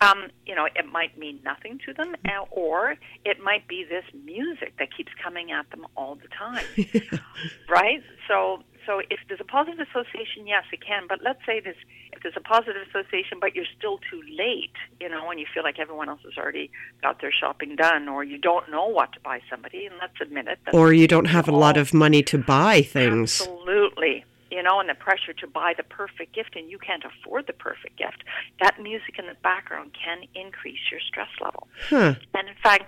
um, 0.00 0.28
you 0.46 0.54
know, 0.54 0.66
it 0.66 0.86
might 0.90 1.18
mean 1.18 1.40
nothing 1.44 1.78
to 1.86 1.92
them, 1.92 2.14
uh, 2.24 2.44
or 2.50 2.96
it 3.24 3.40
might 3.42 3.68
be 3.68 3.84
this 3.84 4.04
music 4.24 4.74
that 4.78 4.88
keeps 4.96 5.12
coming 5.22 5.50
at 5.52 5.68
them 5.70 5.86
all 5.96 6.14
the 6.16 6.28
time, 6.28 7.20
right? 7.68 8.02
So, 8.28 8.62
so 8.86 9.00
if 9.10 9.20
there's 9.28 9.40
a 9.40 9.44
positive 9.44 9.86
association, 9.88 10.46
yes, 10.46 10.64
it 10.72 10.84
can. 10.84 11.06
But 11.08 11.20
let's 11.22 11.40
say 11.46 11.60
there's 11.60 11.76
if 12.12 12.22
there's 12.22 12.36
a 12.36 12.40
positive 12.40 12.82
association, 12.88 13.38
but 13.40 13.54
you're 13.54 13.70
still 13.76 13.98
too 14.10 14.22
late, 14.36 14.76
you 15.00 15.08
know, 15.08 15.30
and 15.30 15.40
you 15.40 15.46
feel 15.52 15.62
like 15.62 15.78
everyone 15.78 16.08
else 16.08 16.20
has 16.24 16.36
already 16.38 16.70
got 17.02 17.20
their 17.20 17.32
shopping 17.32 17.76
done, 17.76 18.08
or 18.08 18.24
you 18.24 18.38
don't 18.38 18.70
know 18.70 18.86
what 18.86 19.12
to 19.12 19.20
buy 19.20 19.40
somebody, 19.50 19.86
and 19.86 19.96
let's 20.00 20.14
admit 20.20 20.46
it. 20.46 20.58
that's 20.64 20.76
Or 20.76 20.92
you 20.92 21.08
don't 21.08 21.26
have 21.26 21.48
a 21.48 21.52
lot 21.52 21.76
of 21.76 21.92
money 21.92 22.22
to 22.24 22.38
buy 22.38 22.82
things. 22.82 23.40
Absolutely. 23.40 24.24
You 24.54 24.62
know, 24.62 24.78
and 24.78 24.88
the 24.88 24.94
pressure 24.94 25.32
to 25.32 25.48
buy 25.48 25.74
the 25.76 25.82
perfect 25.82 26.32
gift 26.32 26.54
and 26.54 26.70
you 26.70 26.78
can't 26.78 27.02
afford 27.02 27.48
the 27.48 27.52
perfect 27.52 27.98
gift. 27.98 28.22
That 28.62 28.80
music 28.80 29.18
in 29.18 29.26
the 29.26 29.34
background 29.42 29.96
can 29.98 30.22
increase 30.34 30.78
your 30.92 31.00
stress 31.00 31.28
level. 31.42 31.66
Huh. 31.90 32.14
And 32.34 32.48
in 32.48 32.54
fact, 32.62 32.84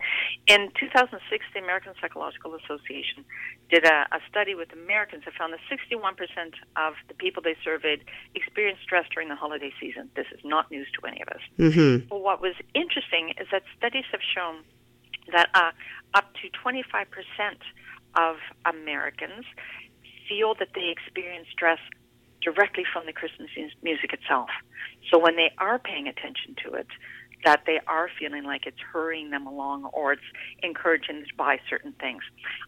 in 0.47 0.71
2006, 0.79 1.19
the 1.53 1.59
American 1.59 1.93
Psychological 2.01 2.55
Association 2.55 3.25
did 3.69 3.85
a, 3.85 4.07
a 4.13 4.21
study 4.31 4.55
with 4.55 4.73
Americans 4.73 5.25
that 5.25 5.35
found 5.35 5.53
that 5.55 5.61
61% 5.67 6.55
of 6.77 6.95
the 7.09 7.15
people 7.15 7.43
they 7.43 7.57
surveyed 7.65 8.05
experienced 8.37 8.83
stress 8.85 9.07
during 9.13 9.29
the 9.29 9.35
holiday 9.35 9.73
season. 9.81 10.09
This 10.15 10.27
is 10.33 10.41
not 10.45 10.71
news 10.71 10.87
to 11.01 11.07
any 11.07 11.21
of 11.21 11.29
us. 11.35 11.43
Mm-hmm. 11.59 12.07
But 12.09 12.23
what 12.23 12.41
was 12.41 12.55
interesting 12.75 13.35
is 13.41 13.49
that 13.51 13.65
studies 13.77 14.05
have 14.13 14.23
shown 14.23 14.63
that 15.33 15.51
uh, 15.55 15.73
up 16.15 16.33
to 16.35 16.49
25% 16.63 16.79
of 18.17 18.37
Americans 18.65 19.45
feel 20.29 20.55
that 20.59 20.69
they 20.75 20.89
experience 20.89 21.49
stress 21.51 21.79
directly 22.43 22.85
from 22.93 23.07
the 23.07 23.13
Christmas 23.13 23.49
music 23.83 24.13
itself. 24.13 24.49
So 25.11 25.19
when 25.19 25.37
they 25.37 25.51
are 25.59 25.79
paying 25.79 26.07
attention 26.07 26.55
to 26.65 26.75
it, 26.75 26.87
that 27.45 27.63
they 27.67 27.81
are 27.87 28.09
feeling 28.19 28.45
like 28.45 28.67
it's 28.67 28.81
hurrying 28.93 29.31
them 29.31 29.47
along 29.47 29.85
or 29.87 30.13
it's 30.13 30.23
encouraging 30.63 31.17
them 31.17 31.25
to 31.29 31.35
buy 31.37 31.59
certain 31.69 31.93
things. 31.93 32.23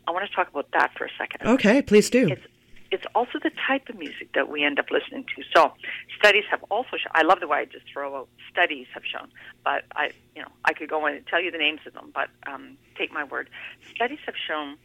I 0.07 0.11
want 0.11 0.29
to 0.29 0.35
talk 0.35 0.49
about 0.49 0.69
that 0.73 0.93
for 0.97 1.05
a 1.05 1.11
second 1.19 1.49
Okay, 1.49 1.83
please 1.83 2.11
do. 2.11 2.29
it's 2.29 2.43
it's 2.91 3.05
also 3.15 3.39
the 3.43 3.51
type 3.67 3.89
of 3.91 3.99
music 3.99 4.33
that 4.35 4.49
we 4.49 4.65
end 4.65 4.79
up 4.79 4.87
listening 4.91 5.25
to. 5.37 5.43
So, 5.55 5.73
studies 6.19 6.45
have 6.51 6.65
also 6.71 6.97
shown. 6.97 7.13
I 7.13 7.23
love 7.23 7.39
the 7.41 7.47
way 7.47 7.59
I 7.59 7.65
just 7.67 7.85
throw 7.93 8.17
out 8.17 8.29
studies 8.51 8.87
have 8.95 9.03
shown, 9.05 9.29
but 9.63 9.85
I, 9.95 10.11
you 10.35 10.41
know, 10.41 10.49
I 10.65 10.73
could 10.73 10.89
go 10.89 11.07
in 11.07 11.17
and 11.17 11.27
tell 11.27 11.43
you 11.43 11.51
the 11.51 11.59
names 11.59 11.81
of 11.87 11.93
them, 11.93 12.11
but 12.15 12.29
um, 12.51 12.79
take 12.97 13.13
my 13.13 13.25
word. 13.25 13.51
Studies 13.95 14.21
have 14.25 14.37
shown 14.37 14.79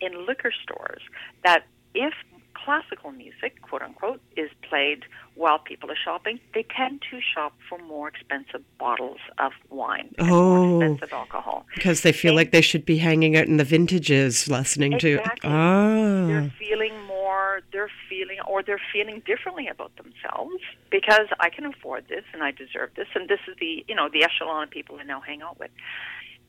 in 0.00 0.24
liquor 0.24 0.52
stores 0.62 1.02
that 1.42 1.64
if 1.94 2.12
classical 2.54 3.10
music, 3.10 3.60
quote 3.62 3.82
unquote, 3.82 4.20
is 4.36 4.48
played 4.68 5.04
while 5.34 5.58
people 5.58 5.90
are 5.90 5.96
shopping, 5.96 6.38
they 6.54 6.64
tend 6.76 7.02
to 7.10 7.18
shop 7.34 7.54
for 7.68 7.78
more 7.78 8.08
expensive 8.08 8.62
bottles 8.78 9.18
of 9.38 9.52
wine 9.70 10.14
and 10.18 10.30
Oh. 10.30 10.54
more 10.78 10.84
expensive 10.84 11.12
alcohol. 11.12 11.66
Because 11.74 12.02
they 12.02 12.12
feel 12.12 12.34
like 12.34 12.52
they 12.52 12.60
should 12.60 12.84
be 12.84 12.98
hanging 12.98 13.36
out 13.36 13.46
in 13.46 13.56
the 13.56 13.64
vintages 13.64 14.48
listening 14.48 14.92
Exactly. 14.92 15.50
to. 15.50 15.56
Ah. 15.56 16.26
they're 16.26 16.52
feeling 16.58 16.92
more 17.06 17.60
they're 17.72 17.90
feeling 18.08 18.38
or 18.46 18.62
they're 18.62 18.80
feeling 18.92 19.20
differently 19.26 19.66
about 19.66 19.90
themselves 19.96 20.62
because 20.90 21.26
I 21.40 21.48
can 21.50 21.64
afford 21.66 22.06
this 22.08 22.24
and 22.32 22.42
I 22.44 22.50
deserve 22.52 22.90
this 22.96 23.08
and 23.14 23.28
this 23.28 23.40
is 23.48 23.56
the 23.58 23.84
you 23.88 23.94
know 23.94 24.08
the 24.08 24.22
echelon 24.24 24.64
of 24.64 24.70
people 24.70 24.98
I 25.00 25.04
now 25.04 25.20
hang 25.20 25.42
out 25.42 25.58
with. 25.58 25.70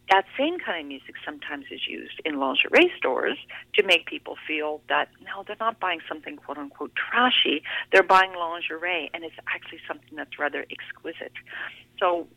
That 0.09 0.25
same 0.37 0.59
kind 0.59 0.81
of 0.81 0.87
music 0.87 1.15
sometimes 1.25 1.65
is 1.71 1.87
used 1.87 2.21
in 2.25 2.39
lingerie 2.39 2.91
stores 2.97 3.37
to 3.75 3.83
make 3.83 4.05
people 4.05 4.35
feel 4.45 4.81
that 4.89 5.09
no, 5.23 5.43
they're 5.47 5.55
not 5.59 5.79
buying 5.79 6.01
something 6.07 6.35
quote 6.35 6.57
unquote 6.57 6.91
trashy. 6.95 7.63
They're 7.91 8.03
buying 8.03 8.33
lingerie 8.33 9.09
and 9.13 9.23
it's 9.23 9.35
actually 9.47 9.79
something 9.87 10.15
that's 10.15 10.37
rather 10.37 10.65
exquisite. 10.69 11.31
So, 11.99 12.27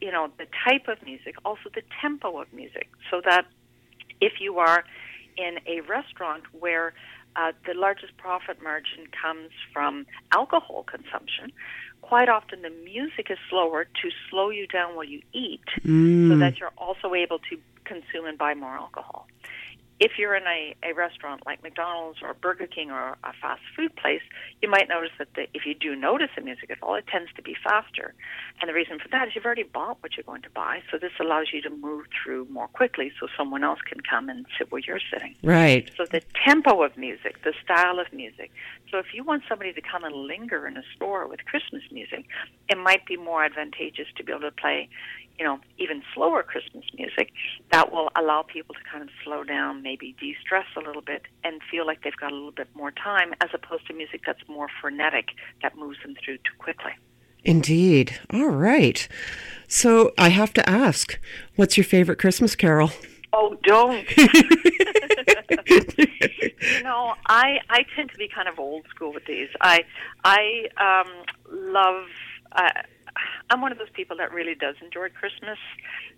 you 0.00 0.12
know, 0.12 0.30
the 0.38 0.46
type 0.68 0.86
of 0.88 1.02
music, 1.04 1.36
also 1.44 1.70
the 1.74 1.82
tempo 2.00 2.40
of 2.40 2.52
music, 2.52 2.88
so 3.10 3.22
that 3.24 3.46
if 4.20 4.34
you 4.40 4.58
are 4.58 4.84
in 5.36 5.58
a 5.66 5.80
restaurant 5.80 6.44
where 6.52 6.92
uh, 7.36 7.52
the 7.66 7.74
largest 7.74 8.16
profit 8.16 8.62
margin 8.62 9.06
comes 9.20 9.50
from 9.72 10.06
alcohol 10.32 10.84
consumption, 10.84 11.52
quite 12.08 12.28
often 12.28 12.60
the 12.62 12.70
music 12.84 13.28
is 13.30 13.38
slower 13.48 13.84
to 13.84 14.10
slow 14.28 14.50
you 14.50 14.66
down 14.66 14.94
while 14.94 15.04
you 15.04 15.20
eat 15.32 15.64
Mm. 15.80 16.28
so 16.28 16.38
that 16.38 16.60
you're 16.60 16.76
also 16.76 17.14
able 17.14 17.38
to 17.50 17.58
consume 17.84 18.26
and 18.26 18.36
buy 18.36 18.54
more 18.54 18.74
alcohol. 18.74 19.26
If 20.04 20.18
you're 20.18 20.34
in 20.34 20.42
a, 20.46 20.76
a 20.84 20.92
restaurant 20.92 21.46
like 21.46 21.62
McDonald's 21.62 22.18
or 22.22 22.34
Burger 22.34 22.66
King 22.66 22.90
or 22.90 23.16
a 23.24 23.32
fast 23.40 23.62
food 23.74 23.96
place, 23.96 24.20
you 24.60 24.68
might 24.68 24.86
notice 24.86 25.12
that 25.18 25.28
the, 25.34 25.46
if 25.54 25.64
you 25.64 25.74
do 25.74 25.96
notice 25.96 26.28
the 26.36 26.42
music 26.42 26.70
at 26.70 26.76
all, 26.82 26.94
it 26.94 27.06
tends 27.06 27.32
to 27.36 27.42
be 27.42 27.56
faster. 27.64 28.12
And 28.60 28.68
the 28.68 28.74
reason 28.74 28.98
for 28.98 29.08
that 29.08 29.28
is 29.28 29.34
you've 29.34 29.46
already 29.46 29.62
bought 29.62 29.96
what 30.02 30.14
you're 30.14 30.24
going 30.24 30.42
to 30.42 30.50
buy, 30.50 30.82
so 30.90 30.98
this 30.98 31.12
allows 31.18 31.46
you 31.54 31.62
to 31.62 31.70
move 31.70 32.04
through 32.12 32.46
more 32.50 32.68
quickly 32.68 33.12
so 33.18 33.28
someone 33.34 33.64
else 33.64 33.78
can 33.88 34.00
come 34.00 34.28
and 34.28 34.44
sit 34.58 34.70
where 34.70 34.82
you're 34.86 35.00
sitting. 35.10 35.36
Right. 35.42 35.90
So 35.96 36.04
the 36.04 36.20
tempo 36.46 36.82
of 36.82 36.98
music, 36.98 37.42
the 37.42 37.54
style 37.64 37.98
of 37.98 38.12
music. 38.12 38.50
So 38.90 38.98
if 38.98 39.06
you 39.14 39.24
want 39.24 39.44
somebody 39.48 39.72
to 39.72 39.80
come 39.80 40.04
and 40.04 40.14
linger 40.14 40.66
in 40.66 40.76
a 40.76 40.82
store 40.94 41.26
with 41.26 41.46
Christmas 41.46 41.82
music, 41.90 42.26
it 42.68 42.76
might 42.76 43.06
be 43.06 43.16
more 43.16 43.42
advantageous 43.42 44.08
to 44.16 44.22
be 44.22 44.32
able 44.32 44.42
to 44.42 44.52
play, 44.52 44.90
you 45.38 45.44
know, 45.44 45.58
even 45.78 46.02
slower 46.14 46.42
Christmas 46.42 46.84
music 46.96 47.32
that 47.72 47.92
will 47.92 48.10
allow 48.16 48.42
people 48.42 48.74
to 48.74 48.80
kind 48.90 49.02
of 49.02 49.08
slow 49.24 49.44
down, 49.44 49.82
maybe 49.82 50.14
de-stress 50.20 50.66
a 50.76 50.80
little 50.80 51.02
bit 51.02 51.22
and 51.42 51.60
feel 51.70 51.86
like 51.86 52.02
they've 52.02 52.16
got 52.16 52.30
a 52.30 52.34
little 52.34 52.52
bit 52.52 52.68
more 52.74 52.90
time 52.92 53.34
as 53.40 53.50
opposed 53.52 53.86
to 53.88 53.94
music 53.94 54.22
that's 54.26 54.46
more 54.48 54.68
frenetic 54.80 55.30
that 55.62 55.76
moves 55.76 55.98
them 56.02 56.14
through 56.24 56.36
too 56.36 56.54
quickly. 56.58 56.92
Indeed. 57.44 58.18
All 58.32 58.48
right. 58.48 59.06
So 59.68 60.12
I 60.16 60.30
have 60.30 60.54
to 60.54 60.68
ask, 60.68 61.20
what's 61.56 61.76
your 61.76 61.84
favorite 61.84 62.18
Christmas 62.18 62.56
carol? 62.56 62.90
Oh, 63.32 63.56
don't. 63.64 64.08
you 64.16 64.26
know, 66.82 67.14
I 67.26 67.58
I 67.68 67.84
tend 67.96 68.10
to 68.10 68.16
be 68.16 68.28
kind 68.28 68.48
of 68.48 68.58
old 68.60 68.86
school 68.88 69.12
with 69.12 69.24
these. 69.26 69.48
I 69.60 69.84
I 70.24 70.68
um, 70.78 71.12
love. 71.50 72.06
Uh, 72.52 72.70
I'm 73.50 73.60
one 73.60 73.72
of 73.72 73.78
those 73.78 73.90
people 73.92 74.16
that 74.18 74.32
really 74.32 74.54
does 74.54 74.76
enjoy 74.82 75.08
Christmas. 75.10 75.58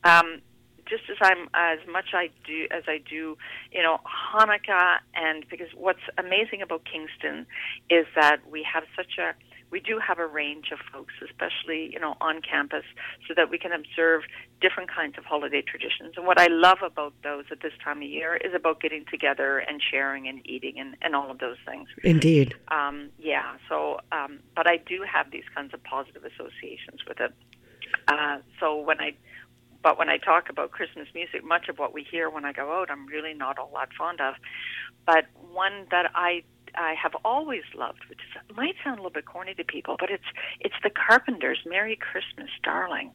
Um, 0.05 0.41
just 0.89 1.03
as 1.11 1.17
I'm 1.21 1.49
as 1.55 1.79
much 1.91 2.15
I 2.15 2.31
do 2.47 2.67
as 2.71 2.85
I 2.87 2.99
do, 2.99 3.37
you 3.73 3.83
know, 3.83 3.99
Hanukkah, 4.07 4.99
and 5.15 5.45
because 5.51 5.69
what's 5.75 6.07
amazing 6.17 6.63
about 6.63 6.83
Kingston 6.85 7.47
is 7.91 8.07
that 8.15 8.39
we 8.49 8.63
have 8.73 8.85
such 8.97 9.19
a 9.19 9.35
we 9.71 9.81
do 9.81 9.99
have 9.99 10.19
a 10.19 10.27
range 10.27 10.71
of 10.73 10.79
folks, 10.93 11.15
especially 11.25 11.91
you 11.93 11.99
know 11.99 12.17
on 12.21 12.41
campus, 12.43 12.85
so 13.27 13.35
that 13.35 13.51
we 13.51 13.59
can 13.59 13.73
observe 13.73 14.23
different 14.61 14.91
kinds 14.91 15.19
of 15.19 15.25
holiday 15.25 15.63
traditions. 15.63 16.15
And 16.17 16.27
what 16.27 16.41
I 16.41 16.47
love 16.47 16.79
about 16.83 17.15
those 17.23 17.45
at 17.51 17.61
this 17.61 17.73
time 17.83 17.99
of 17.99 18.09
year 18.09 18.37
is 18.37 18.55
about 18.55 18.81
getting 18.81 19.05
together 19.11 19.59
and 19.59 19.83
sharing 19.83 20.29
and 20.29 20.41
eating 20.49 20.79
and, 20.79 20.97
and 21.03 21.15
all 21.15 21.31
of 21.31 21.39
those 21.39 21.57
things. 21.67 21.89
Indeed. 22.05 22.55
Um, 22.69 23.11
yeah. 23.19 23.57
So, 23.69 24.01
um, 24.13 24.41
but 24.55 24.67
I 24.67 24.79
do 24.79 25.05
have 25.11 25.31
these 25.31 25.45
kinds 25.55 25.75
of 25.75 25.83
positive 25.85 26.25
associations 26.25 27.01
with 27.07 27.21
it. 27.21 27.33
Uh, 28.09 28.39
so 28.61 28.77
when 28.77 29.01
I, 29.01 29.15
but 29.83 29.99
when 29.99 30.09
I 30.09 30.17
talk 30.17 30.49
about 30.49 30.71
Christmas 30.71 31.09
music, 31.15 31.45
much 31.45 31.69
of 31.69 31.79
what 31.79 31.93
we 31.93 32.03
hear 32.03 32.31
when 32.31 32.45
I 32.45 32.53
go 32.53 32.81
out, 32.81 32.91
I'm 32.91 33.07
really 33.07 33.35
not 33.35 33.59
all 33.59 33.73
that 33.75 33.91
fond 33.97 34.21
of. 34.21 34.35
But 35.05 35.27
one 35.53 35.87
that 35.91 36.11
I 36.15 36.43
I 36.77 36.95
have 37.03 37.15
always 37.25 37.63
loved, 37.75 38.05
which 38.09 38.19
is, 38.19 38.57
might 38.57 38.75
sound 38.85 38.99
a 38.99 39.03
little 39.03 39.11
bit 39.11 39.27
corny 39.27 39.55
to 39.55 39.65
people, 39.65 39.97
but 39.99 40.11
it's 40.11 40.25
it's 40.61 40.75
the 40.83 40.91
Carpenters' 40.91 41.59
"Merry 41.67 41.97
Christmas, 41.97 42.51
Darling." 42.63 43.11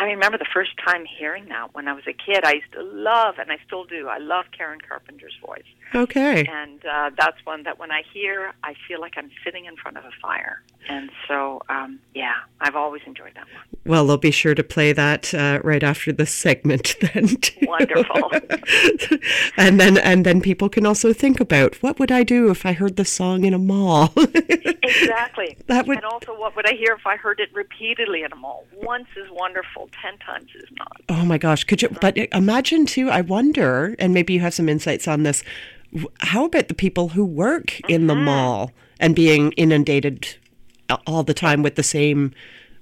I 0.00 0.04
remember 0.04 0.38
the 0.38 0.46
first 0.52 0.72
time 0.84 1.04
hearing 1.04 1.46
that 1.48 1.74
when 1.74 1.88
I 1.88 1.92
was 1.92 2.04
a 2.06 2.12
kid. 2.12 2.44
I 2.44 2.54
used 2.54 2.72
to 2.72 2.82
love, 2.82 3.36
and 3.38 3.50
I 3.50 3.58
still 3.66 3.84
do. 3.84 4.08
I 4.08 4.18
love 4.18 4.46
Karen 4.56 4.80
Carpenter's 4.80 5.36
voice. 5.44 5.68
Okay. 5.94 6.44
and 6.44 6.84
uh, 6.84 7.10
that's 7.16 7.38
one 7.44 7.62
that 7.62 7.78
when 7.78 7.90
I 7.90 8.02
hear, 8.12 8.52
I 8.64 8.74
feel 8.88 9.00
like 9.00 9.14
I'm 9.16 9.30
sitting 9.44 9.64
in 9.66 9.76
front 9.76 9.96
of 9.96 10.04
a 10.04 10.10
fire. 10.20 10.62
And 10.88 11.10
so, 11.26 11.62
um, 11.68 11.98
yeah, 12.14 12.34
I've 12.60 12.76
always 12.76 13.02
enjoyed 13.06 13.32
that 13.34 13.44
one. 13.46 13.64
Well, 13.84 14.06
they'll 14.06 14.16
be 14.18 14.30
sure 14.30 14.54
to 14.54 14.62
play 14.62 14.92
that 14.92 15.32
uh, 15.34 15.60
right 15.64 15.82
after 15.82 16.12
this 16.12 16.32
segment 16.32 16.94
then. 17.14 17.26
too. 17.28 17.66
Wonderful. 17.66 18.30
and 19.56 19.80
then 19.80 19.98
and 19.98 20.24
then 20.24 20.40
people 20.40 20.68
can 20.68 20.86
also 20.86 21.12
think 21.12 21.40
about 21.40 21.76
what 21.82 21.98
would 21.98 22.12
I 22.12 22.22
do 22.22 22.50
if 22.50 22.64
I 22.66 22.72
heard 22.72 22.96
the 22.96 23.04
song 23.04 23.44
in 23.44 23.54
a 23.54 23.58
mall? 23.58 24.12
Exactly. 24.86 25.56
That 25.66 25.86
would- 25.88 25.96
And 25.98 26.06
also, 26.06 26.38
what 26.38 26.54
would 26.54 26.66
I 26.68 26.74
hear 26.74 26.92
if 26.92 27.06
I 27.06 27.16
heard 27.16 27.40
it 27.40 27.48
repeatedly 27.52 28.22
in 28.22 28.32
a 28.32 28.36
mall? 28.36 28.64
Once 28.72 29.08
is 29.16 29.28
wonderful, 29.32 29.88
ten 30.00 30.16
times 30.18 30.50
is 30.54 30.68
not. 30.78 31.00
oh 31.08 31.24
my 31.24 31.38
gosh, 31.38 31.64
could 31.64 31.82
you 31.82 31.88
but 32.00 32.16
imagine 32.32 32.86
too, 32.86 33.10
I 33.10 33.20
wonder 33.22 33.96
and 33.98 34.14
maybe 34.14 34.32
you 34.34 34.40
have 34.40 34.54
some 34.54 34.68
insights 34.68 35.08
on 35.08 35.22
this. 35.24 35.42
How 36.20 36.44
about 36.44 36.68
the 36.68 36.74
people 36.74 37.08
who 37.10 37.24
work 37.24 37.80
in 37.88 38.06
the 38.06 38.14
mall 38.14 38.72
and 39.00 39.14
being 39.14 39.52
inundated 39.52 40.36
all 41.06 41.22
the 41.22 41.34
time 41.34 41.62
with 41.62 41.76
the 41.76 41.82
same 41.82 42.32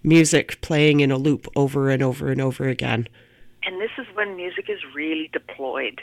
music 0.02 0.60
playing 0.60 1.00
in 1.00 1.10
a 1.10 1.16
loop 1.16 1.48
over 1.56 1.90
and 1.90 2.02
over 2.02 2.30
and 2.30 2.40
over 2.40 2.68
again? 2.68 3.08
and 3.64 3.80
this 3.80 3.90
is 3.98 4.06
when 4.14 4.36
music 4.36 4.66
is 4.68 4.80
really 4.94 5.30
deployed. 5.32 6.00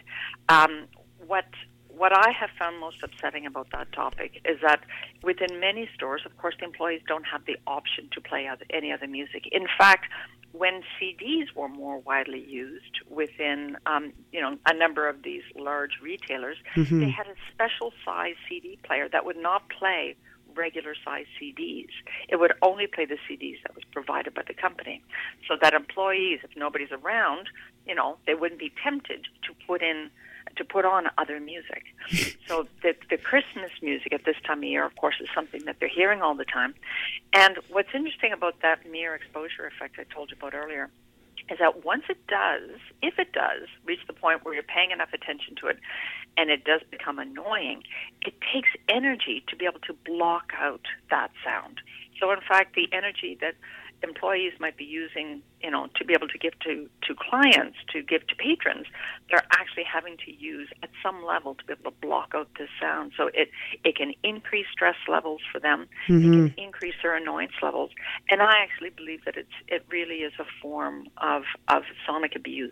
Um, 0.50 0.86
what 1.28 1.46
what 1.90 2.18
I 2.18 2.32
have 2.32 2.50
found 2.58 2.80
most 2.80 2.98
upsetting 3.04 3.46
about 3.46 3.68
that 3.74 3.92
topic 3.92 4.42
is 4.44 4.58
that 4.64 4.82
within 5.24 5.60
many 5.60 5.88
stores, 5.94 6.22
of 6.26 6.36
course, 6.38 6.56
the 6.58 6.66
employees 6.66 7.02
don't 7.08 7.26
have 7.26 7.46
the 7.46 7.58
option 7.68 8.10
to 8.14 8.22
play 8.22 8.48
other, 8.48 8.66
any 8.72 8.92
other 8.92 9.08
music. 9.08 9.48
In 9.52 9.68
fact, 9.78 10.08
when 10.54 10.82
CDs 11.00 11.54
were 11.56 11.70
more 11.70 12.00
widely 12.00 12.44
used 12.44 13.00
within, 13.10 13.78
um, 13.86 14.12
you 14.32 14.42
know, 14.42 14.58
a 14.66 14.74
number 14.74 15.08
of 15.08 15.24
these 15.24 15.44
large 15.56 16.00
retailers, 16.02 16.58
they 16.76 17.10
had 17.10 17.28
a 17.28 17.36
special 17.54 17.94
size 18.04 18.36
CD 18.50 18.78
player 18.84 19.08
that 19.10 19.26
would 19.26 19.38
not 19.38 19.70
play 19.70 20.16
regular 20.56 20.94
size 21.06 21.26
CDs. 21.42 21.90
It 22.28 22.38
would 22.38 22.54
only 22.62 22.88
play 22.88 23.06
the 23.06 23.18
CDs 23.30 23.62
that 23.64 23.76
was 23.76 23.84
provided 23.92 24.34
by 24.34 24.44
the 24.46 24.54
company. 24.54 25.02
So 25.48 25.56
that 25.62 25.74
employees, 25.74 26.40
if 26.44 26.52
nobody's 26.58 26.92
around, 26.92 27.48
you 27.86 27.96
know, 27.96 28.18
they 28.28 28.36
wouldn't 28.36 28.60
be 28.60 28.72
tempted 28.84 29.28
to 29.44 29.54
put 29.66 29.82
in 29.82 30.10
to 30.62 30.66
put 30.66 30.86
on 30.86 31.08
other 31.18 31.40
music. 31.40 31.84
so 32.48 32.68
the 32.84 32.94
the 33.10 33.18
Christmas 33.18 33.72
music 33.82 34.14
at 34.14 34.26
this 34.26 34.36
time 34.46 34.60
of 34.60 34.64
year, 34.64 34.86
of 34.86 34.96
course, 34.96 35.16
is 35.20 35.28
something 35.34 35.66
that 35.66 35.78
they're 35.80 35.90
hearing 35.90 36.22
all 36.22 36.36
the 36.36 36.46
time. 36.46 36.76
And 37.34 37.58
what's 37.70 37.90
interesting 37.94 38.32
about 38.32 38.62
that 38.62 38.90
mere 38.90 39.16
exposure 39.16 39.66
effect 39.66 39.96
I 40.00 40.04
told 40.14 40.30
you 40.30 40.38
about 40.38 40.54
earlier 40.54 40.90
is 41.50 41.58
that 41.60 41.84
once 41.84 42.04
it 42.10 42.28
does, 42.28 42.80
if 43.02 43.18
it 43.18 43.34
does, 43.34 43.68
reach 43.86 44.00
the 44.08 44.14
point 44.14 44.46
where 44.46 44.54
you're 44.54 44.64
paying 44.64 44.92
enough 44.92 45.12
attention 45.14 45.56
to 45.56 45.68
it 45.68 45.80
and 46.38 46.50
it 46.50 46.64
does 46.64 46.82
become 46.90 47.20
annoying, 47.20 47.84
it 48.22 48.36
takes 48.54 48.70
energy 48.88 49.44
to 49.50 49.56
be 49.56 49.66
able 49.66 49.80
to 49.82 49.94
block 50.06 50.54
out 50.58 50.86
that 51.10 51.32
sound. 51.44 51.82
So, 52.20 52.32
in 52.32 52.40
fact, 52.48 52.76
the 52.76 52.88
energy 52.94 53.38
that 53.42 53.56
employees 54.04 54.54
might 54.60 54.78
be 54.78 54.84
using, 54.84 55.42
you 55.62 55.70
know, 55.70 55.88
to 55.96 56.06
be 56.06 56.14
able 56.14 56.28
to 56.28 56.38
give 56.38 56.58
to, 56.60 56.90
to 57.04 57.16
clients, 57.16 57.78
to 57.94 58.02
give 58.02 58.26
to 58.28 58.36
patrons, 58.36 58.88
they're 59.30 59.46
actually 59.52 59.84
having 59.84 60.18
to 60.26 60.32
use 60.32 60.70
at 60.84 60.90
some 61.04 61.24
level 61.24 61.56
to 61.56 61.66
be 61.66 61.74
able 61.74 61.92
to 61.92 61.98
block 62.02 62.32
out 62.36 62.50
this 62.58 62.70
sound. 62.80 63.12
So 63.16 63.30
it, 63.34 63.50
it 63.84 63.96
can 63.96 64.14
increase 64.24 64.66
stress 64.72 64.96
levels 65.08 65.42
for 65.52 65.60
them. 65.60 65.88
It 66.08 66.22
can 66.22 66.50
mm-hmm. 66.50 66.60
increase 66.60 66.96
their 67.02 67.16
annoyance 67.16 67.54
levels. 67.62 67.92
And 68.30 68.42
I 68.42 68.54
actually 68.62 68.90
believe 68.90 69.24
that 69.26 69.38
it's, 69.38 69.50
it 69.68 69.86
really 69.90 70.22
is 70.22 70.34
a 70.40 70.46
form 70.62 71.08
of, 71.18 71.44
of 71.68 71.84
sonic 72.06 72.36
abuse 72.36 72.72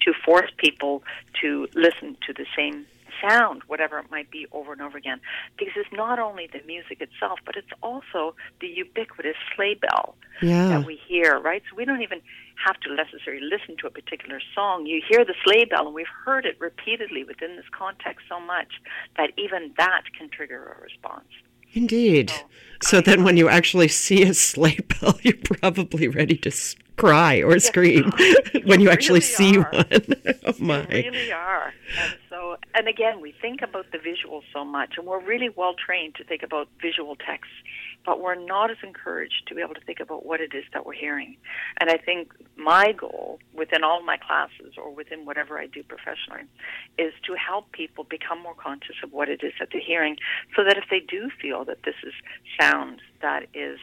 to 0.00 0.12
force 0.24 0.50
people 0.56 1.02
to 1.40 1.68
listen 1.74 2.16
to 2.26 2.32
the 2.32 2.46
same 2.56 2.86
sound, 3.26 3.62
whatever 3.66 3.98
it 3.98 4.10
might 4.10 4.30
be, 4.30 4.46
over 4.52 4.72
and 4.72 4.80
over 4.82 4.96
again. 4.98 5.20
Because 5.58 5.74
it's 5.76 5.92
not 5.92 6.18
only 6.18 6.48
the 6.52 6.60
music 6.66 7.00
itself, 7.00 7.38
but 7.46 7.56
it's 7.56 7.68
also 7.82 8.34
the 8.60 8.68
ubiquitous 8.68 9.36
sleigh 9.54 9.74
bell 9.74 10.16
Yeah. 10.42 10.68
that 10.68 10.86
we 10.86 10.98
hear, 11.08 11.38
right? 11.38 11.62
So 11.70 11.76
we 11.76 11.84
don't 11.84 12.02
even 12.02 12.20
have 12.64 12.78
to 12.80 12.94
necessarily 12.94 13.42
listen 13.44 13.76
to 13.80 13.86
a 13.86 13.90
particular 13.90 14.40
song. 14.54 14.86
You 14.86 15.02
hear 15.08 15.24
the 15.24 15.34
sleigh 15.44 15.64
bell, 15.64 15.86
and 15.86 15.94
we've 15.94 16.06
heard 16.24 16.46
it 16.46 16.56
repeatedly 16.60 17.24
within 17.24 17.56
this 17.56 17.66
context 17.76 18.26
so 18.28 18.38
much 18.40 18.72
that 19.16 19.30
even 19.36 19.72
that 19.78 20.02
can 20.16 20.28
trigger 20.30 20.76
a 20.78 20.82
response. 20.82 21.28
Indeed. 21.72 22.32
So 22.82 23.00
then 23.00 23.24
when 23.24 23.36
you 23.36 23.48
actually 23.48 23.88
see 23.88 24.22
a 24.22 24.34
sleigh 24.50 24.78
bell, 25.00 25.18
you're 25.22 25.34
probably 25.60 26.06
ready 26.06 26.36
to 26.38 26.50
s- 26.50 26.76
cry 26.96 27.42
or 27.42 27.58
scream 27.58 28.12
when 28.64 28.80
you 28.80 28.90
actually 28.90 29.20
see 29.22 29.58
are. 29.58 29.68
one. 29.72 30.02
oh 30.46 30.54
my. 30.60 30.82
They 30.86 31.02
really 31.10 31.32
are. 31.32 31.72
And 32.00 32.14
and 32.74 32.88
again, 32.88 33.20
we 33.20 33.34
think 33.40 33.62
about 33.62 33.86
the 33.92 33.98
visuals 33.98 34.42
so 34.52 34.64
much, 34.64 34.94
and 34.96 35.06
we're 35.06 35.20
really 35.24 35.48
well 35.48 35.74
trained 35.74 36.14
to 36.16 36.24
think 36.24 36.42
about 36.42 36.68
visual 36.80 37.16
text, 37.16 37.50
but 38.04 38.20
we're 38.20 38.34
not 38.34 38.70
as 38.70 38.76
encouraged 38.82 39.46
to 39.46 39.54
be 39.54 39.60
able 39.60 39.74
to 39.74 39.80
think 39.80 40.00
about 40.00 40.26
what 40.26 40.40
it 40.40 40.54
is 40.54 40.64
that 40.72 40.84
we're 40.84 40.92
hearing. 40.92 41.36
And 41.80 41.90
I 41.90 41.96
think 41.96 42.32
my 42.56 42.92
goal 42.92 43.38
within 43.54 43.82
all 43.82 44.02
my 44.02 44.16
classes 44.16 44.74
or 44.76 44.90
within 44.90 45.24
whatever 45.24 45.58
I 45.58 45.66
do 45.66 45.82
professionally 45.82 46.48
is 46.98 47.12
to 47.26 47.34
help 47.34 47.72
people 47.72 48.04
become 48.04 48.42
more 48.42 48.54
conscious 48.54 48.96
of 49.02 49.12
what 49.12 49.28
it 49.28 49.42
is 49.42 49.52
that 49.58 49.68
they're 49.72 49.80
hearing 49.80 50.16
so 50.56 50.64
that 50.64 50.76
if 50.76 50.84
they 50.90 51.00
do 51.00 51.30
feel 51.40 51.64
that 51.64 51.82
this 51.84 51.96
is 52.04 52.12
sound 52.60 53.00
that 53.22 53.46
is 53.54 53.78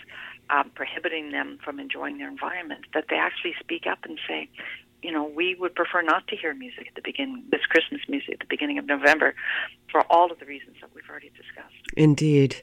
um, 0.51 0.69
prohibiting 0.75 1.31
them 1.31 1.57
from 1.63 1.79
enjoying 1.79 2.17
their 2.17 2.27
environment, 2.27 2.85
that 2.93 3.05
they 3.09 3.15
actually 3.15 3.53
speak 3.59 3.87
up 3.89 3.99
and 4.03 4.19
say, 4.27 4.49
you 5.01 5.11
know, 5.11 5.23
we 5.23 5.55
would 5.55 5.75
prefer 5.75 6.01
not 6.01 6.27
to 6.27 6.35
hear 6.35 6.53
music 6.53 6.87
at 6.87 6.95
the 6.95 7.01
beginning, 7.03 7.43
this 7.49 7.65
Christmas 7.67 8.01
music 8.07 8.33
at 8.33 8.39
the 8.39 8.45
beginning 8.49 8.77
of 8.77 8.85
November, 8.85 9.33
for 9.91 10.01
all 10.11 10.31
of 10.31 10.39
the 10.39 10.45
reasons 10.45 10.77
that 10.81 10.89
we've 10.93 11.09
already 11.09 11.31
discussed. 11.35 11.73
Indeed. 11.97 12.57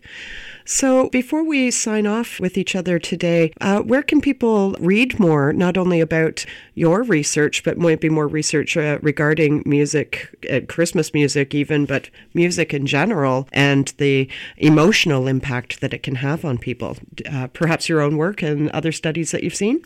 So 0.65 1.09
before 1.11 1.43
we 1.45 1.71
sign 1.71 2.07
off 2.07 2.41
with 2.41 2.57
each 2.57 2.75
other 2.75 2.99
today, 2.99 3.53
uh, 3.61 3.81
where 3.81 4.03
can 4.03 4.21
people 4.21 4.77
read 4.79 5.19
more, 5.19 5.53
not 5.53 5.77
only 5.77 6.01
about 6.01 6.47
your 6.75 7.03
research, 7.03 7.65
but 7.65 7.77
might 7.77 8.01
be 8.01 8.09
more 8.09 8.29
research 8.29 8.77
uh, 8.77 8.99
regarding 9.03 9.63
music, 9.67 10.35
uh, 10.51 10.61
Christmas 10.69 11.13
music 11.13 11.55
even, 11.55 11.87
but 11.87 12.09
music 12.35 12.73
in 12.73 12.87
general 12.87 13.49
and 13.53 13.93
the 13.99 14.29
emotional 14.57 15.27
impact 15.27 15.81
that 15.81 15.93
it 15.93 16.03
can 16.03 16.17
have 16.17 16.45
on 16.45 16.57
people? 16.57 16.97
Uh, 17.31 17.49
perhaps 17.49 17.89
your 17.89 18.01
own 18.01 18.17
work 18.17 18.43
and 18.43 18.71
other 18.71 18.93
studies 18.93 19.33
that 19.33 19.43
you've 19.43 19.55
seen? 19.55 19.85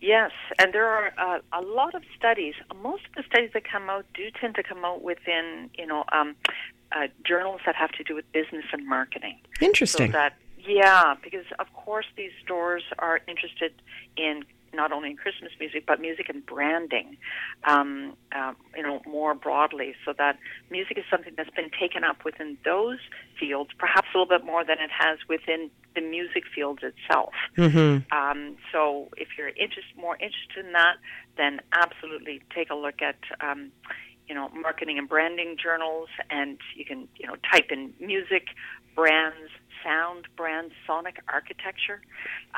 Yes, 0.00 0.30
and 0.58 0.74
there 0.74 0.86
are 0.86 1.12
uh, 1.18 1.38
a 1.52 1.62
lot 1.62 1.94
of 1.94 2.02
studies. 2.16 2.54
Most 2.82 3.04
of 3.06 3.14
the 3.16 3.22
studies 3.28 3.50
that 3.54 3.64
come 3.64 3.88
out 3.88 4.04
do 4.14 4.30
tend 4.40 4.54
to 4.56 4.62
come 4.62 4.84
out 4.84 5.02
within, 5.02 5.70
you 5.76 5.86
know, 5.86 6.04
um, 6.12 6.36
uh, 6.92 7.08
journals 7.24 7.60
that 7.66 7.74
have 7.76 7.92
to 7.92 8.04
do 8.04 8.14
with 8.14 8.30
business 8.32 8.64
and 8.72 8.86
marketing. 8.86 9.38
Interesting. 9.60 10.08
So 10.08 10.12
that, 10.12 10.34
yeah, 10.58 11.14
because 11.22 11.46
of 11.58 11.72
course 11.72 12.06
these 12.16 12.30
stores 12.44 12.82
are 12.98 13.20
interested 13.26 13.72
in 14.16 14.44
not 14.74 14.92
only 14.92 15.10
in 15.10 15.16
Christmas 15.16 15.52
music 15.58 15.84
but 15.86 16.00
music 16.00 16.28
and 16.28 16.44
branding, 16.44 17.16
um, 17.64 18.14
uh, 18.32 18.52
you 18.76 18.82
know, 18.82 19.00
more 19.06 19.34
broadly. 19.34 19.94
So 20.04 20.12
that 20.18 20.38
music 20.70 20.98
is 20.98 21.04
something 21.10 21.32
that's 21.36 21.50
been 21.50 21.70
taken 21.80 22.04
up 22.04 22.24
within 22.24 22.58
those 22.64 22.98
fields, 23.40 23.70
perhaps 23.78 24.08
a 24.14 24.18
little 24.18 24.38
bit 24.38 24.44
more 24.44 24.64
than 24.64 24.78
it 24.78 24.90
has 24.90 25.18
within 25.28 25.70
the 25.96 26.02
music 26.02 26.44
fields 26.54 26.82
itself. 26.82 27.32
mm-hmm. 27.56 28.16
Um, 28.16 28.56
so 28.72 29.08
if 29.16 29.28
you're 29.36 29.48
interest, 29.48 29.88
more 29.96 30.14
interested 30.14 30.64
in 30.64 30.72
that, 30.72 30.96
then 31.36 31.60
absolutely 31.72 32.42
take 32.54 32.70
a 32.70 32.74
look 32.74 33.02
at, 33.02 33.18
um, 33.40 33.72
you 34.28 34.34
know, 34.34 34.48
marketing 34.50 34.98
and 34.98 35.08
branding 35.08 35.56
journals, 35.60 36.08
and 36.30 36.58
you 36.76 36.84
can, 36.84 37.08
you 37.16 37.26
know, 37.26 37.34
type 37.52 37.70
in 37.70 37.92
music, 37.98 38.46
brands, 38.94 39.50
sound, 39.84 40.26
brands, 40.36 40.72
sonic 40.86 41.22
architecture, 41.32 42.00